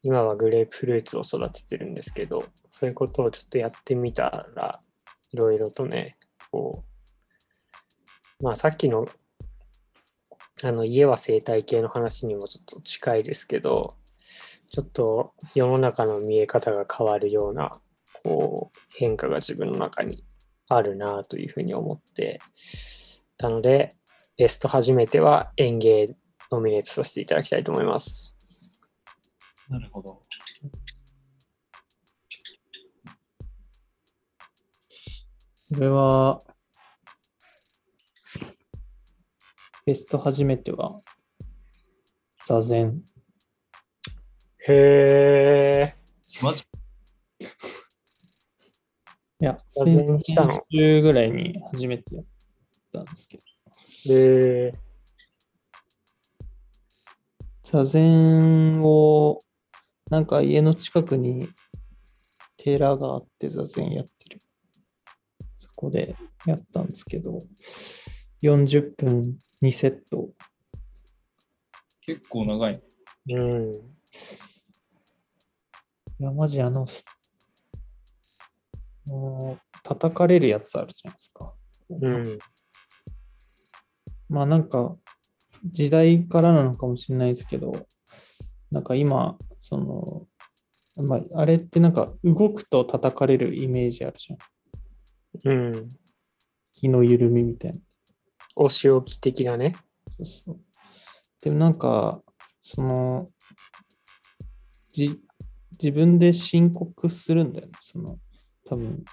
[0.03, 4.79] 今はグレープフルーツを育ててるんですけど、そういうことをちょっとやってみたら、
[5.31, 6.17] いろいろとね、
[6.51, 6.83] こ
[8.39, 9.05] う、まあさっきの、
[10.63, 13.97] あの、家は生態系の話にもちょっと近いですけど、
[14.71, 17.79] ちょっと世の中の見え方が変わるような、
[18.23, 20.23] こう、変化が自分の中に
[20.67, 22.39] あるなというふうに思って
[23.37, 23.95] たので、
[24.37, 26.15] ベスト初めては園芸
[26.51, 28.35] ノミネートさせていただきたいと思います。
[29.69, 30.21] なるほど。
[35.71, 36.41] これは、
[39.85, 40.99] ベスト初めては、
[42.43, 43.03] 座禅。
[44.67, 46.43] へー。
[46.43, 46.63] マジ？
[49.41, 52.25] いや、座禅したの先週ぐらいに初めてやっ
[52.91, 53.43] たんですけど、
[54.13, 54.73] へー。
[57.63, 59.39] 座禅を、
[60.09, 61.47] なんか家の近くに
[62.57, 64.18] 寺があって座禅やって
[65.79, 66.13] こで
[66.45, 67.39] やったんですけど、
[68.43, 70.29] 40分2セット。
[72.01, 72.81] 結構長いね。
[73.35, 73.73] うん。
[73.73, 73.77] い
[76.19, 76.85] や、マジあの、
[79.05, 81.53] もう叩かれるやつあるじゃないですか。
[81.89, 82.37] うん。
[84.27, 84.97] まあなんか
[85.63, 87.71] 時代からなのかもしれないですけど、
[88.69, 90.27] なんか今、その、
[91.07, 94.39] まああれってなんか動くと叩かれるイメージあるじゃん。
[95.45, 95.89] うん。
[96.73, 97.79] 気の緩みみたいな。
[98.55, 99.75] お仕置き的なね。
[100.09, 100.59] そうそう。
[101.41, 102.21] でもなんか、
[102.61, 103.27] その、
[104.91, 105.19] じ、
[105.71, 107.73] 自分で申告するんだよね。
[107.79, 108.17] その、
[108.65, 109.03] 多分、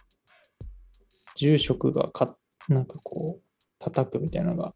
[1.37, 2.37] 住職がか、
[2.69, 3.43] なんかこう、
[3.79, 4.75] 叩くみたいなのが、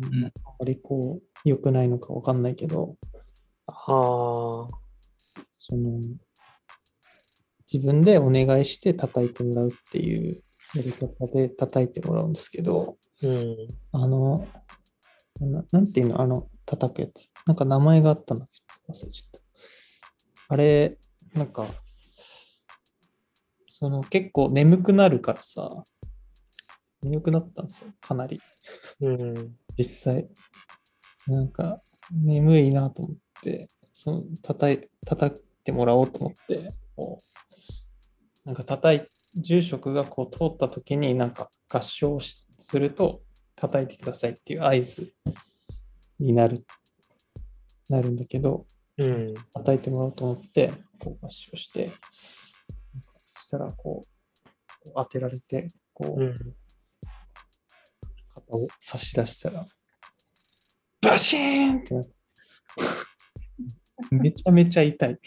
[0.00, 2.96] んあんまりこう、良くないのかわかんないけど、
[3.66, 4.68] ああ。
[5.58, 6.00] その、
[7.70, 10.42] 自分でお願いして叩いてもらうっていう
[10.74, 13.56] やり方で叩いてもらうんですけど、うん。
[13.92, 14.46] あの、
[15.40, 17.28] ななんていうのあの、叩くやつ。
[17.46, 18.52] なんか名前があったんだけ
[18.86, 19.40] ど、忘れちゃっ
[20.48, 20.54] た。
[20.54, 20.98] あれ、
[21.34, 21.66] なんか、
[23.66, 25.84] その結構眠くなるからさ、
[27.02, 28.40] 眠くなったんですよ、かなり。
[29.00, 29.56] うん。
[29.76, 30.28] 実際。
[31.26, 37.20] なんか、眠いなと思って、その、叩い、叩いてもらおうと思って、こ
[38.44, 39.06] う、なんか叩い、
[39.40, 43.22] 住職がこう通った時になんか合唱しすると
[43.54, 45.12] 叩いてくださいっていう合図
[46.18, 46.66] になる、
[47.88, 49.34] なるんだけど、うん。
[49.54, 51.92] 叩いてもらおうと思って、こう合唱して、
[53.30, 54.02] そしたらこ
[54.84, 56.34] う、当てられて、こう、うん。
[58.34, 59.64] 肩を差し出したら、
[61.00, 62.10] バシーンってなって、
[64.10, 65.18] めちゃめちゃ痛い。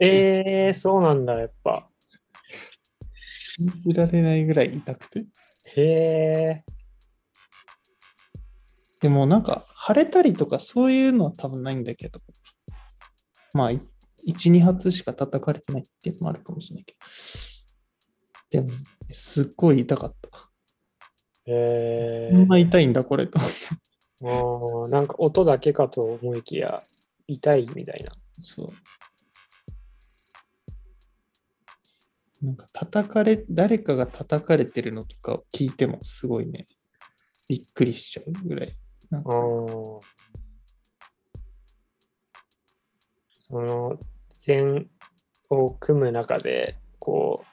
[0.00, 1.88] ええそうなんだ、やっぱ。
[3.14, 5.26] 信じられないぐらい痛くて。
[5.76, 6.64] へえ。
[9.00, 12.20] でもなんか、腫れたりとかそういうのは多分ないんだけど、
[13.54, 13.80] まあ、い
[14.28, 16.94] 1、2発しか叩かれてないっていうのもあるかもしれないけ
[18.52, 18.78] ど、でも、
[19.12, 20.50] すっごい痛かった。
[21.46, 23.56] えこんな痛いんだ、これと思って。
[24.22, 26.82] あーなんか音だけかと思いきや、
[27.26, 28.12] 痛いみたいな。
[28.40, 28.68] そう。
[32.44, 36.66] なんか叩かれ、誰かが叩かれてるのとかを聞いてもすごいね、
[37.48, 38.72] びっくりしちゃうぐらい。
[39.10, 40.00] なんかそ
[43.60, 43.98] の
[44.38, 44.88] 禅
[45.50, 47.44] を組む中で、こ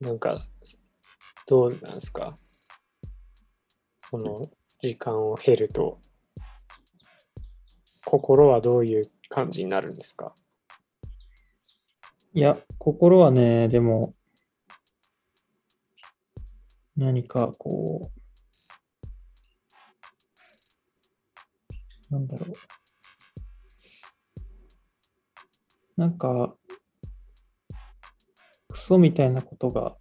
[0.00, 0.38] う、なんか、
[1.48, 2.36] どうなんですか？
[3.98, 5.98] その時間を経ると、
[8.04, 10.34] 心はどういう感じになるんですか？
[12.34, 14.12] いや、心はね、でも、
[16.94, 18.10] 何かこ
[22.10, 22.56] う、なんだろう。
[25.96, 26.54] なんか、
[28.68, 29.96] クソみたいなことが、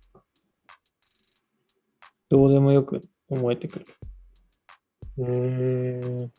[2.27, 3.85] どうでもよく思えてくる。
[5.17, 6.33] うーん。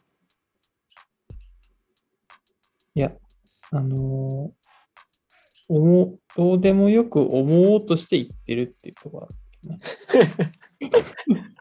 [2.95, 3.13] いや、
[3.71, 4.63] あのー
[5.69, 9.29] 思う、どうでもよく思おうとして言ってるっていうところ
[9.71, 9.79] が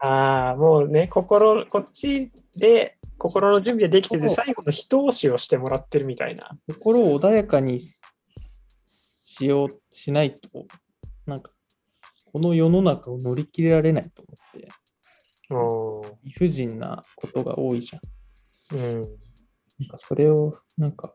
[0.00, 6.58] ああ、もうね、心、こっちで、心の準備ができてて、最後の一押しをしてもらってるみたいな。
[6.66, 10.66] 心を穏やかにしようしないと、
[11.24, 11.52] なんか、
[12.32, 14.68] この世の中を乗り切れられないと思って、
[15.54, 18.00] う理不尽なことが多いじゃ
[18.74, 18.76] ん。
[18.76, 19.00] ん。
[19.00, 21.14] なんかそれを、なんか、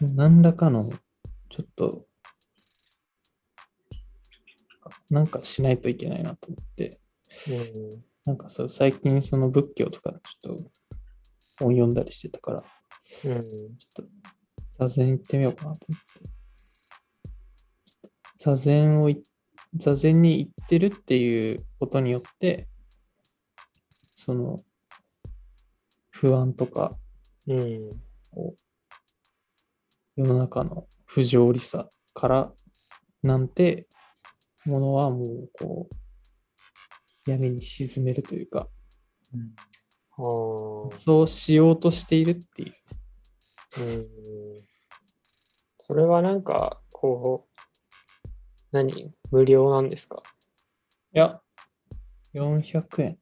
[0.00, 0.90] 何らかの、
[1.50, 2.06] ちょっと、
[5.10, 7.00] なんかしないといけないなと思って、
[7.48, 8.04] うん。
[8.24, 10.70] なんかそう、最近その仏教とかちょっと
[11.58, 12.64] 本読んだりしてたから、
[13.24, 13.42] うん。
[13.76, 14.08] ちょっと
[14.78, 16.30] 座禅行ってみようかなと思って。
[18.38, 19.22] 座禅をい、
[19.74, 22.68] 座禅に行ってるっていうことによって、
[24.14, 24.60] その
[26.10, 26.96] 不安とか、
[27.46, 27.90] うん。
[28.32, 28.69] こう
[30.20, 32.52] 世の中の不条理さから
[33.22, 33.88] なんて
[34.66, 35.88] ものはもうこ
[37.26, 38.68] う闇に沈めるというか、
[39.32, 39.54] うん
[40.96, 42.72] そうしようとしているっていう。
[43.78, 44.06] うん。
[45.78, 48.28] それはなんか、こう、
[48.70, 49.14] 何？
[49.30, 50.22] 無料なんですか？
[51.14, 51.40] いや、
[52.34, 53.18] 400円。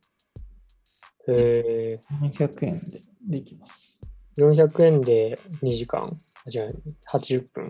[1.29, 4.01] え400円でできます。
[4.37, 6.19] ー、400円で2時間？
[6.28, 7.69] あじゃあ、80分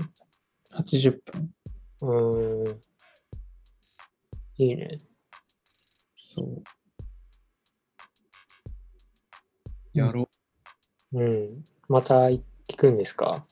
[0.73, 1.55] 80分。
[2.03, 2.81] うーん。
[4.59, 4.99] いいね。
[6.17, 6.63] そう。
[9.93, 10.29] やろ
[11.13, 11.65] うん。
[11.89, 12.43] また行
[12.77, 13.47] くんですか？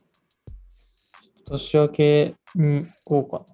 [1.47, 3.45] 年明けに行こうか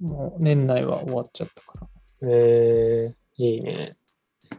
[0.00, 0.08] な。
[0.08, 1.86] もう年内は終わっちゃったか
[2.22, 2.28] ら。
[2.30, 3.96] えー、いいね。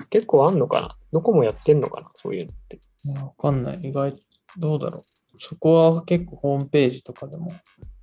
[0.09, 0.97] 結構あんのかな？
[1.11, 2.11] どこもやってんのかな？
[2.15, 2.79] そういうのって。
[3.23, 3.79] わかんない。
[3.81, 4.13] 意外、
[4.57, 5.03] どうだろう。
[5.43, 7.51] そこは結構ホームページとかでも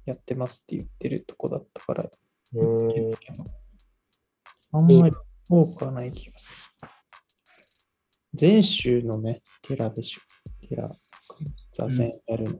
[0.06, 2.10] やってますって言ってるとこだったから、う
[2.52, 3.16] 言ってる。
[3.20, 3.44] けど。
[4.72, 5.14] あんまり
[5.48, 6.88] 多くはない気がする。
[8.34, 10.20] 全州のね、寺でしょ。
[10.68, 10.90] 寺、
[11.72, 12.58] 座禅やるの。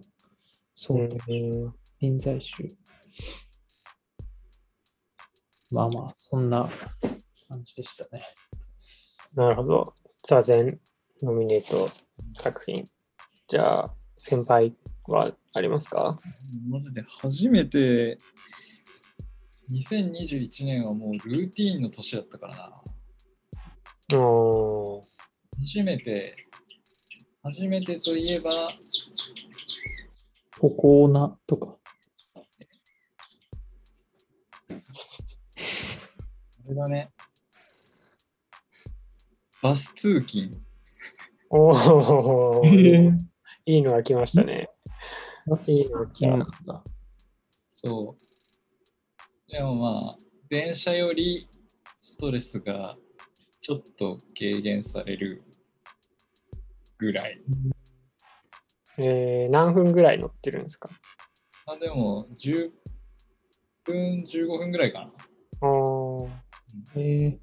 [0.74, 2.68] そうう、ん臨済宗。
[5.72, 6.70] まあまあ、そんな
[7.49, 8.22] 感じでしたね。
[9.35, 9.93] なるほど。
[10.22, 10.79] 座禅
[11.20, 11.91] ノミネート
[12.39, 12.85] 作品。
[13.49, 14.75] じゃあ、先輩
[15.07, 16.19] はありますか？
[16.69, 18.19] マジで初めて、
[19.71, 22.57] 2021年はもうルーティーンの年だったから
[24.11, 24.19] な。
[24.19, 25.05] おー
[25.61, 26.37] 初めて、
[27.43, 28.73] 初めてといえば、
[30.59, 31.77] ここなとか。
[34.71, 34.75] あ
[36.69, 37.11] れだね。
[39.62, 40.51] バス通勤。
[41.51, 43.19] おー
[43.69, 44.71] いいのが来ましたね。
[45.47, 46.83] バいいの来たなんだ。
[47.85, 49.53] そう。
[49.53, 51.47] でもまあ、電車より
[52.01, 52.97] ストレスが
[53.61, 55.43] ちょっと軽減される
[56.97, 57.43] ぐらい。
[58.97, 60.89] えー、何分ぐらい乗ってるんですか？
[61.66, 62.71] まあでも、10
[63.85, 65.12] 分、15分ぐらいか
[65.61, 65.69] な。
[65.69, 66.31] おー
[66.97, 67.39] えー、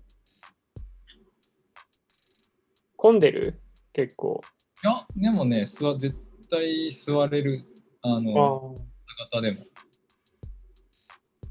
[2.97, 3.61] 混んでる？
[3.93, 4.41] 結構。
[4.85, 6.15] いや、でもね、座絶
[6.47, 7.65] 対座れる、
[8.03, 8.81] ああの、ー
[9.31, 9.63] 方でも。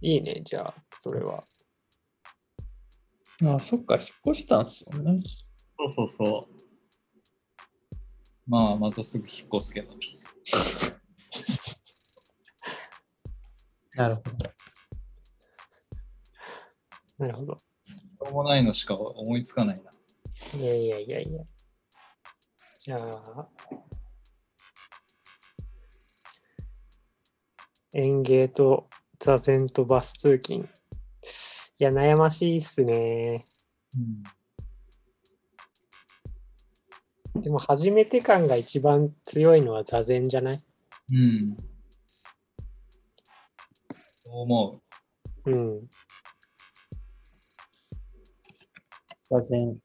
[0.01, 1.43] いいね、じゃあ、それは。
[3.45, 5.21] あ、そっか、引っ越したんすよね。
[5.77, 6.55] そうそうそう。
[8.47, 9.91] まあ、またすぐ引っ越すけど。
[13.97, 14.31] なるほど。
[17.19, 17.57] なるほど。
[17.57, 19.91] しょうもないのしか思いつかないな。
[20.57, 21.45] いやいやいやいや。
[22.85, 23.49] じゃあ、
[27.95, 30.69] 園芸と座禅とバス通勤。
[31.79, 33.43] いや、悩ましいっすね。
[37.37, 40.59] でも、初めて感が一番強いのは座禅じゃない？
[41.11, 41.57] うん。
[44.27, 44.83] そう思
[45.47, 45.89] うん。
[49.31, 49.79] 座禅。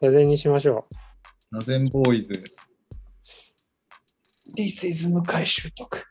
[0.00, 0.99] 座禅にしましょう。
[1.52, 2.40] ナゼンボーイズ。
[4.56, 6.06] This is 向井習得。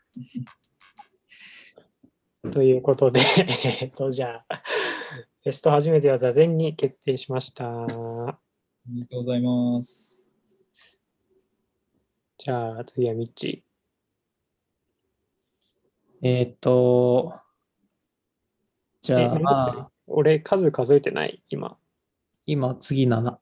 [2.43, 2.51] う。
[2.51, 3.21] ということで、
[3.81, 4.63] えっと、じゃあ、
[5.43, 7.69] テスト初めては座禅に決定しました。
[7.69, 8.37] お
[8.89, 10.27] めでとうございます。
[12.37, 13.63] じゃあ、次はミッチ
[16.21, 17.39] えっ、と、
[19.01, 21.79] じゃえあ、俺、数数えてない、今。
[22.45, 23.39] 今、次7。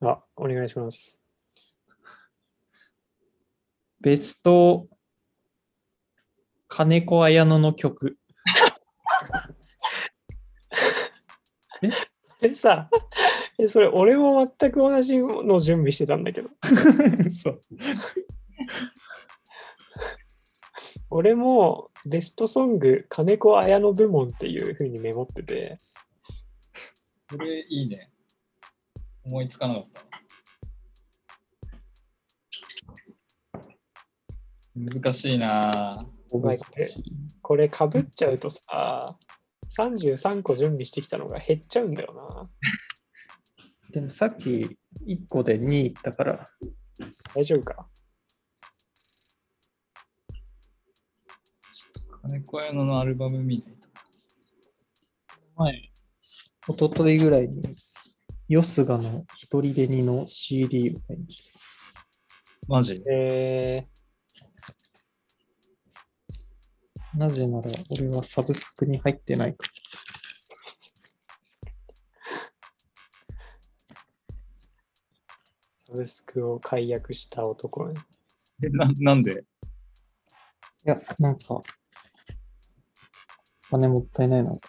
[0.00, 1.17] あ、お願いします。
[4.00, 4.86] ベスト、
[6.68, 8.16] 金子綾乃の曲。
[12.40, 12.88] え、さ、
[13.58, 16.50] え、それ、俺も全く同じの準備してたんだけど。
[17.30, 17.60] そう。
[21.10, 25.78] 俺もベストソング、金子綾乃部門っていう風にメモってて、
[27.30, 28.12] これいいね。
[29.24, 30.17] 思いつかなかった
[34.78, 36.18] 難しいなぁ。
[36.38, 36.58] まい
[37.40, 39.16] これかぶっちゃうとさ、
[39.76, 42.46] 33個準備してきたのが減っちゃうんだよな。
[43.90, 44.76] でもさっき
[45.06, 46.46] 1個で2いったから、
[47.34, 47.88] 大丈夫か？
[52.22, 53.88] 金子屋のアルバム見ないと。
[55.56, 55.90] 前、
[56.68, 57.62] 一昨日ぐらいに、
[58.48, 61.42] ヨスガの一人でにの CD を買いまし
[62.68, 63.02] マジ？
[63.10, 63.97] えた。
[67.18, 69.72] なぜなら、俺はサブスクに入ってないから。
[75.88, 77.94] ー、サブスクを解約した男ね。
[78.64, 79.32] えななんで？
[79.32, 79.34] い
[80.84, 81.62] や、なんか、お
[83.72, 84.52] 金もったいないな。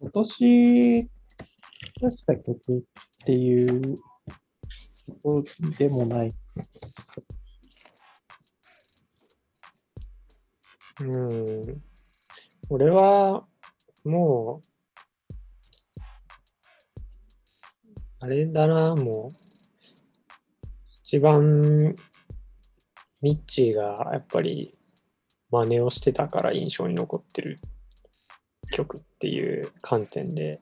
[0.00, 1.10] 今年
[2.00, 2.82] 出した曲っ
[3.24, 3.98] ていう
[5.22, 6.32] ことでもない。
[11.00, 11.82] うん。
[12.68, 13.44] 俺は、
[14.04, 16.00] もう、
[18.20, 19.36] あれだな、もう、
[21.02, 21.94] 一番、
[23.20, 24.74] ミッチーがやっぱり
[25.50, 27.58] 真似をしてたから印象に残ってる
[28.72, 30.60] 曲っていう観点で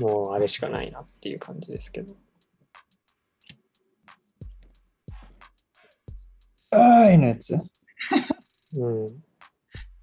[0.00, 2.16] もうあれしかないなっていう感じですけど。
[6.72, 7.52] あーいのやつ？
[7.52, 9.08] うん。
[9.08, 9.12] い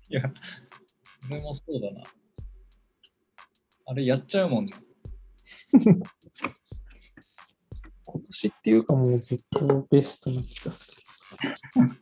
[0.10, 0.22] や、
[1.30, 2.04] 俺もそうだな。
[3.88, 4.74] あれやっちゃうもんね。
[8.06, 10.94] 今年っていうかもうずっとベストな気がする。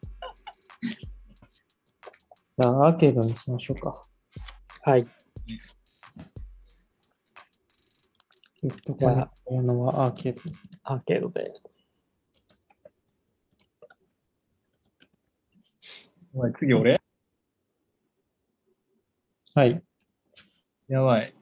[2.57, 4.01] じゃあ、アーケードにしましょうか。
[4.81, 5.05] はい。
[8.65, 10.41] ベストコネクトやのはアーケード。
[10.85, 11.53] アーケードで。
[16.33, 16.99] お前次俺？
[19.53, 19.83] はい。
[20.87, 21.35] やばい。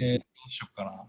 [0.00, 1.04] えー、どうしようかな。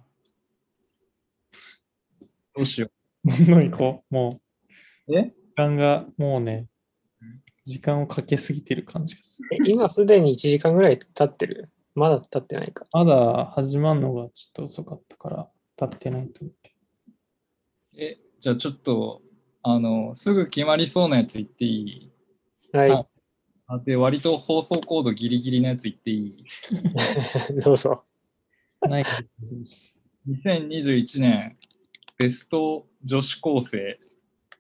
[2.58, 2.90] どうしよ
[3.24, 4.14] どんどん行こう。
[4.14, 4.42] も
[5.08, 5.18] う、う。
[5.18, 5.24] え？
[5.24, 6.68] 時間がもうね、
[7.64, 9.48] 時間をかけすぎてる感じがする。
[9.54, 11.72] え今すでに1時間ぐらい経ってる？
[12.00, 12.86] まだ経ってないか。
[12.94, 16.74] まだ始まるのがちょっと遅かったから、経ってないと思うけ
[17.98, 19.22] え、じゃあちょっと、
[19.64, 22.12] あの、すぐ決まりそうなやつ言っていい？
[22.72, 22.90] はい。
[22.90, 23.06] はい
[23.72, 26.44] あで、割と放送コードギリギリのやつ言っていい？
[27.64, 28.04] どうぞ。
[28.82, 28.88] ど。
[28.90, 29.10] ないで
[29.66, 29.94] す。
[30.28, 31.56] 2021年
[32.18, 34.00] ベスト女子高生。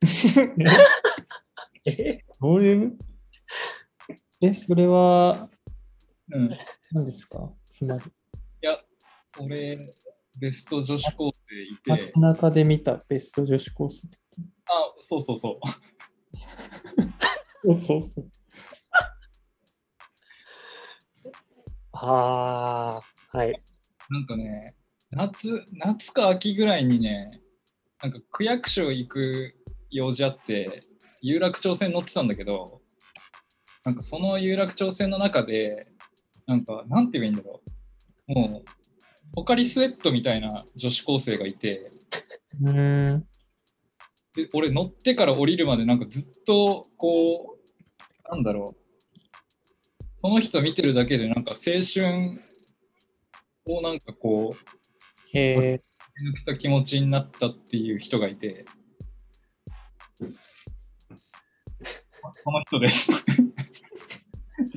[1.85, 2.19] え？
[2.39, 2.97] どういう？
[4.41, 5.49] え、それは
[6.31, 6.53] うん。
[6.53, 6.57] い
[6.91, 7.51] 何ですか？
[7.65, 8.01] つまり、
[8.61, 8.77] や、
[9.39, 9.77] 俺、
[10.39, 14.07] ベスト女子高生いて、街中で見たベスト女子高生。
[14.67, 15.59] あ、そうそうそう。
[17.73, 18.31] そうそうそう。
[21.91, 23.01] あ
[23.31, 23.61] あ、はい。
[24.09, 24.75] なんかね、
[25.11, 27.31] 夏、夏か秋ぐらいにね、
[28.01, 29.55] なんか区役所行く
[29.89, 30.83] 用事あって、
[31.21, 32.81] 有楽町線乗ってたんだけど、
[33.83, 35.88] なんかその有楽町線の中で、
[36.49, 37.61] なんか、なんて言えばいいんだろ
[38.27, 38.33] う。
[38.33, 41.91] もう、ポカリスエットみたいな女子高生がいて。
[44.35, 48.77] で俺乗ってから降りるまでなんかずっとこうなんだろう
[50.17, 52.39] その人見てるだけでなんか青春
[53.65, 55.81] をなんかこうへえ。
[56.33, 58.65] 抜けた気持ちになったっていう人がいて
[62.43, 63.11] この人です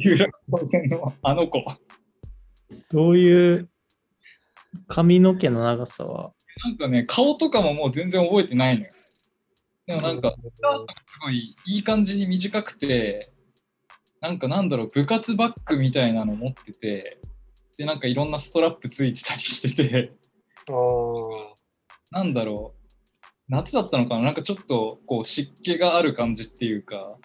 [0.04, 1.14] 有楽町線の。
[1.22, 1.64] あの子。
[2.90, 3.68] どういう
[4.88, 6.32] 髪の毛の長さは？
[6.64, 8.90] なんかね顔とかももう全然覚えてないのよ。
[9.86, 10.34] でもなんか
[11.06, 13.32] すごいいい感じに短くて、
[14.20, 17.20] なんかなんだろう、部活バッグみたいなの持ってて、
[17.78, 20.12] で、なんかいろんなストラップついてたりしてて、
[22.10, 22.86] なんだろう、
[23.48, 24.22] 夏だったのかな？
[24.22, 27.16] なんかちょっとこう湿気がある感じっていうか、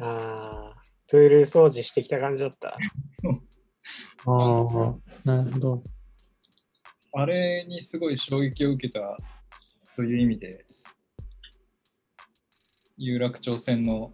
[0.00, 0.73] あー、
[1.14, 2.70] プール掃除してきた感じだった。
[4.26, 5.84] ああ、なるほど。
[7.12, 9.16] あれにすごい衝撃を受けた
[9.94, 10.66] という意味で、
[12.96, 14.12] 有楽町線の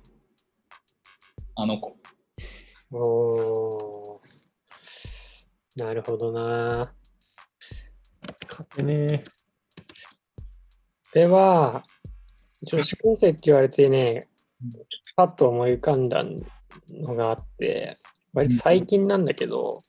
[1.55, 1.97] あの子。
[2.91, 4.21] おー、
[5.77, 6.95] なるほどな。
[8.47, 9.25] 勝てね
[11.15, 11.83] では、
[12.61, 14.29] 女子高生って言われてね、
[15.17, 16.23] パッと思い浮かんだ
[16.89, 17.97] のがあって、
[18.33, 19.83] 割と最近なんだけど、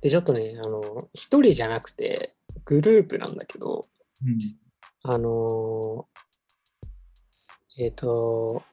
[0.00, 2.34] で、ちょっとね、あの、一人じゃなくて、
[2.64, 3.86] グループなんだけど、
[4.24, 4.38] うん。
[5.02, 6.18] あのー
[7.80, 8.64] えっ、と、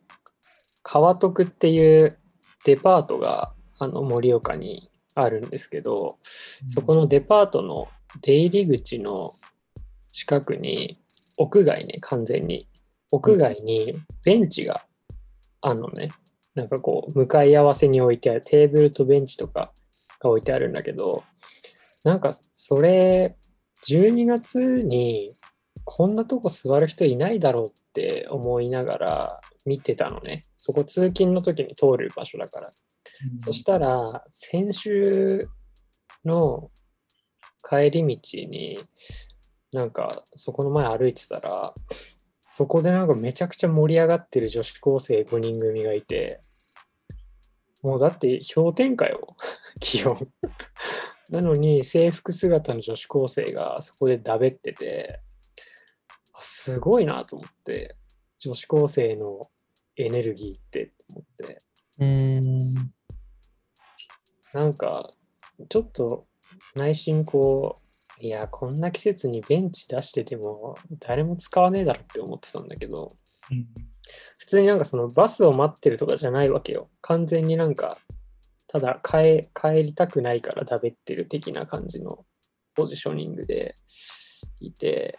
[0.82, 2.18] 川徳っていう
[2.66, 7.88] デパートがあの盛岡にあるんですけど、そこのデパートの
[8.22, 9.34] 出入り口の
[10.12, 10.98] 近くに、
[11.38, 12.68] 屋外ね、完全に、
[13.12, 14.82] 屋外にベンチが
[15.62, 16.10] あるのね。
[16.56, 19.74] なんかこう、向かい合わせに置いてある、テーブルとベンチとか
[20.22, 21.24] が置いてあるんだけど、
[22.04, 23.36] なんかそれ、
[23.88, 25.34] 12月に
[25.84, 30.44] こんなとこ座る人いないだろうって思いながら見てたのね。
[30.58, 32.72] そこ通勤の時に通る場所だから。
[33.40, 35.48] そしたら、先週
[36.24, 36.72] の
[37.68, 38.80] 帰り道に、
[39.72, 41.74] なんかそこの前歩いてたら、
[42.58, 46.40] そこでなんかめちゃくちゃ盛り上がってる女子高生5人組がいて、
[47.84, 49.36] もうだって氷点下よ、
[49.82, 50.16] 気温。
[51.30, 55.20] なのに制服姿の女子高生がそこでだべってて、
[56.32, 57.98] あすごいなと思って、
[58.40, 59.52] 女子高生の
[59.98, 61.62] エネルギーって思って、
[62.00, 62.74] うーん。
[64.54, 65.12] なんか
[65.68, 66.26] ちょっと
[66.74, 67.85] 内心こう、
[68.20, 73.12] いや、こんな季節にベンチ出してても誰も使わねえだろって思ってたんだけど、
[73.52, 73.68] うん
[74.38, 76.90] 普通になんかそのバスを待ってるとかじゃないわけよ。
[77.02, 77.98] 完全になんか、
[78.68, 82.26] ただ帰帰りたくないからだべってる的な感じの
[82.76, 83.76] ポジショニングで
[84.60, 85.18] いて、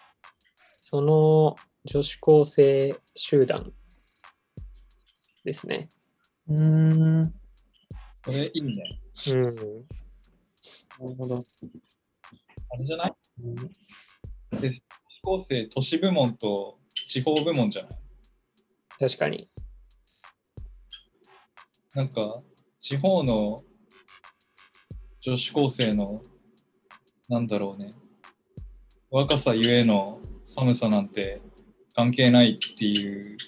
[0.80, 3.72] その女子高生集団
[5.44, 5.88] ですね。
[6.48, 7.34] うーん。
[8.24, 9.00] それいいね。
[9.28, 9.42] うん。
[9.42, 9.86] なる
[11.18, 11.44] ほど。
[12.76, 13.12] あれじゃない？
[13.42, 13.54] うん
[14.60, 14.82] で、女子
[15.22, 17.92] 高生、都市部門と地方部門じゃない？
[19.00, 19.48] 確かに。
[21.94, 22.42] なんか、
[22.78, 23.64] 地方の
[25.20, 26.22] 女子高生の、
[27.30, 27.94] なんだろうね、
[29.10, 31.40] 若さゆえの寒さなんて
[31.94, 33.38] 関係ないっていう、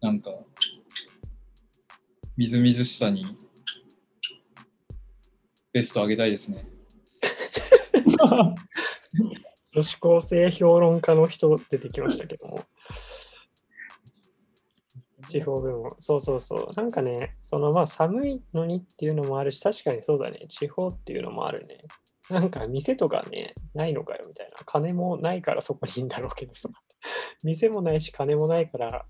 [0.00, 0.32] なんか、
[2.36, 3.24] みずみずしさに、
[5.72, 6.66] ベストあげたいですね。
[9.74, 12.64] 女子高生評論家の人出てきましたけども。
[15.28, 15.90] 地方部門。
[15.98, 16.72] そうそうそう。
[16.76, 20.46] なんかね、そのまあ寒いのにっていうのもあるし、確かにそうだね。
[20.48, 21.84] 地方っていうのもあるね。
[22.28, 24.56] なんか店とかね、ないのかよみたいな。
[24.64, 26.68] 金もないからそこにいいんだろうけどさ。
[27.42, 29.06] 店もないし、金もないから、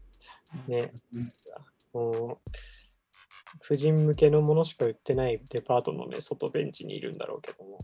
[0.67, 0.93] ね、
[1.93, 2.51] もう、
[3.61, 7.79] 婦人向けのものしか売ってないデパートのね、外ベンチにいるんだろうけども。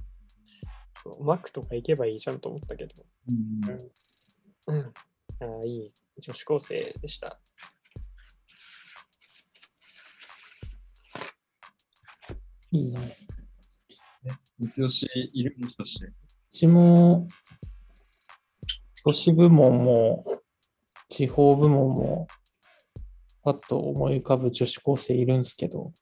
[1.03, 2.95] そう、マックとか行けばいいじゃんと思ったけど。
[3.29, 4.93] うんうん。
[5.41, 7.41] ああ、いい女子高生でした。
[12.71, 13.17] いいね。
[14.59, 16.07] 三つ星いるもしかして。
[16.07, 16.13] う
[16.51, 17.29] ちも、
[19.05, 20.25] 都市部門も、
[21.09, 22.27] 地方部門も、
[23.43, 25.93] パッと思い浮かぶ女子高生いるんですけど、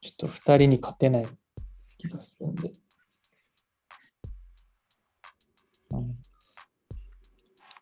[0.00, 1.26] ちょっと二人に勝てない
[1.98, 2.72] 気がするんで。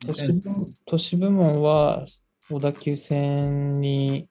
[0.07, 0.43] 都市部
[0.85, 2.05] 都市部門は
[2.51, 4.29] 小田急線に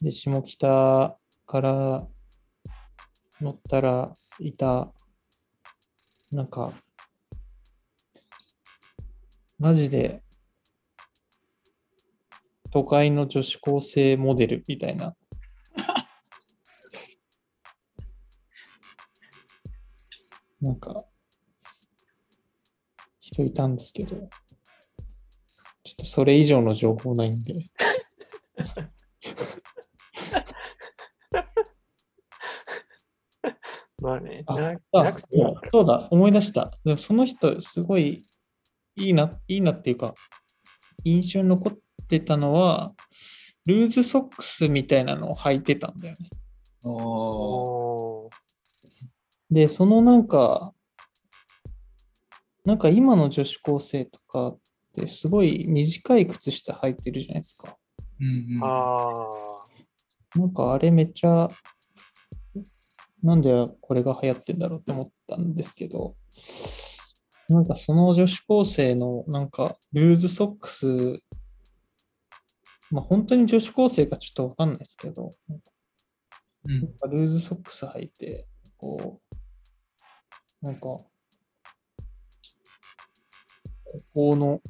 [0.00, 2.06] で下北から
[3.40, 4.92] 乗ったらいた。
[6.30, 6.72] なんか
[9.58, 10.22] マジで
[12.70, 15.16] 都会の女子高生モデルみたいな。
[20.60, 21.04] なんか
[23.18, 24.28] 人いたんですけど
[26.04, 27.54] とそれ以上の情報ないんで。
[34.00, 36.70] まあね、あなあなくてもそうだ、思い出した。
[36.84, 38.22] でもその人、すごい
[38.96, 40.14] いいな、いいなっていうか、
[41.04, 42.94] 印象に残ってたのは、
[43.66, 46.28] ルーズソックスみたいなのを履いてたんだよね。
[49.50, 50.74] で、そのなんか、
[52.64, 54.58] なんか今の女子高生とかっ
[54.94, 57.76] てすごい短い靴下履いてるじゃないですか。
[58.20, 58.26] うん
[58.56, 58.60] うん。
[58.62, 59.20] あ
[60.36, 61.48] なんかあれめっちゃ、
[63.22, 66.14] なんでこれが流行ってんだろうって思ったんですけど、
[67.48, 71.20] なんかその女子高生のなんかルーズソックス、
[72.90, 75.60] まあ本当に女子高生かちょっとわかんないですけど、うん
[76.66, 78.46] なんかルーズソックス履いて、
[78.78, 79.20] こ
[80.62, 81.10] う、なんか、こ
[84.14, 84.62] この、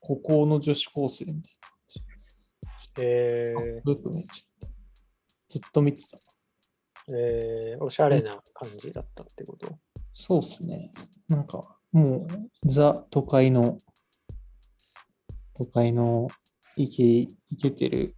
[0.00, 1.48] ここの女子高生みたいな。
[3.00, 4.68] えちゃった。
[5.48, 6.16] ずっと見てた。
[6.16, 6.20] ー
[7.16, 9.78] えーおしゃれな感じだったってこと？
[10.12, 10.90] そうですね。
[11.28, 12.28] なんか、もう、
[12.68, 13.78] ザ都会の、
[15.54, 16.28] 都会の
[16.76, 18.16] イケ、イケてる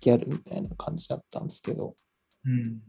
[0.00, 1.96] ギャルみたいな感じだったんですけど、
[2.44, 2.82] うん。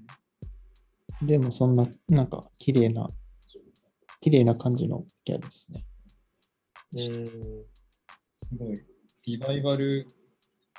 [1.26, 3.08] でもそんな、なんか、綺麗な、
[4.20, 5.86] 綺麗な感じのギャルですね。
[6.94, 7.66] うーん。
[8.34, 8.86] すごい。
[9.26, 10.08] リバイバル、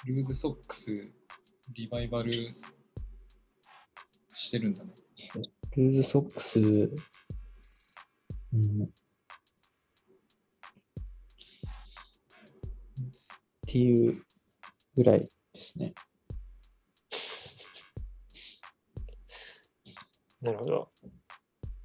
[0.04, 1.12] ルーズソックス、
[1.74, 2.32] リバイバル
[4.34, 4.92] してるんだね。
[5.76, 6.62] ルーズソックス、う
[8.56, 8.84] ん。
[8.84, 8.88] っ
[13.66, 14.22] ていう
[14.94, 15.94] ぐらいですね。
[20.42, 20.92] なるほど。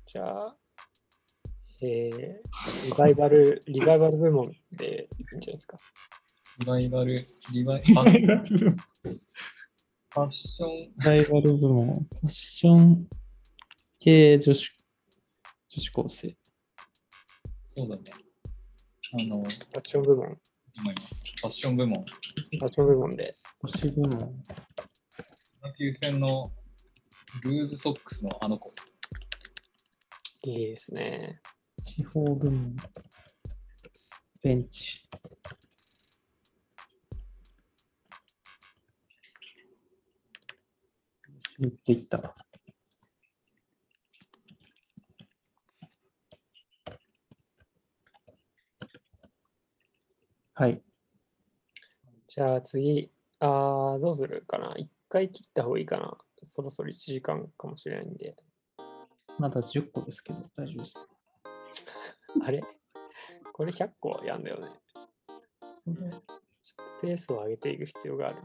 [0.05, 0.57] じゃあ、
[1.82, 5.78] えー、リバイバル、リバイバル部門でいいんじゃないですか？
[6.59, 13.07] リバイバル、リバイ、あファッション、ライバル部門、ファッション
[13.99, 14.71] 系女子
[15.69, 16.36] 女子高生。
[17.65, 18.03] そうだね。
[19.13, 20.36] あの、ファッション部門、思
[20.91, 21.23] います。
[21.41, 22.01] ファッション部門。
[22.01, 23.36] ファッション部門で。
[23.63, 24.43] 女子部門。
[25.63, 26.51] 野球戦の
[27.43, 28.73] ルーズソックスのあの子。
[30.43, 31.39] いいですね。
[31.88, 32.75] 地方部門。
[34.43, 35.07] ベンチ。
[41.57, 42.35] 3ついった。
[50.55, 50.83] はい。
[52.27, 53.09] じゃあ次、
[53.39, 54.73] あーどうするかな。
[54.75, 56.17] 一回切った方がいいかな。
[56.43, 58.35] そろそろ1時間かもしれないんで。
[59.39, 61.16] まだ10個ですけど、大丈夫ですか？
[62.45, 62.61] あれ？
[63.53, 64.67] これ100個やんだよね。
[65.83, 66.11] それ
[67.01, 68.35] ペースを上げていく必要がある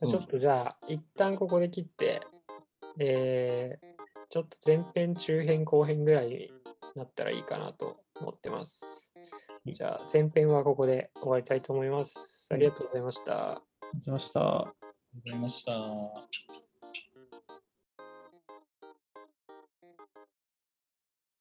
[0.00, 0.08] な。
[0.08, 2.20] ちょっとじゃあ、一旦ここで切って、
[2.98, 3.94] えー
[4.34, 6.52] ちょっと前編、中編、後編ぐらいに
[6.96, 9.08] なったらいいかなと思ってます。
[9.64, 12.48] じゃあ、前編はここで終わりたいと思います。
[12.50, 13.46] ありがとうございました。
[13.46, 14.40] ありがとうございました。
[14.58, 16.53] ありがとうございました。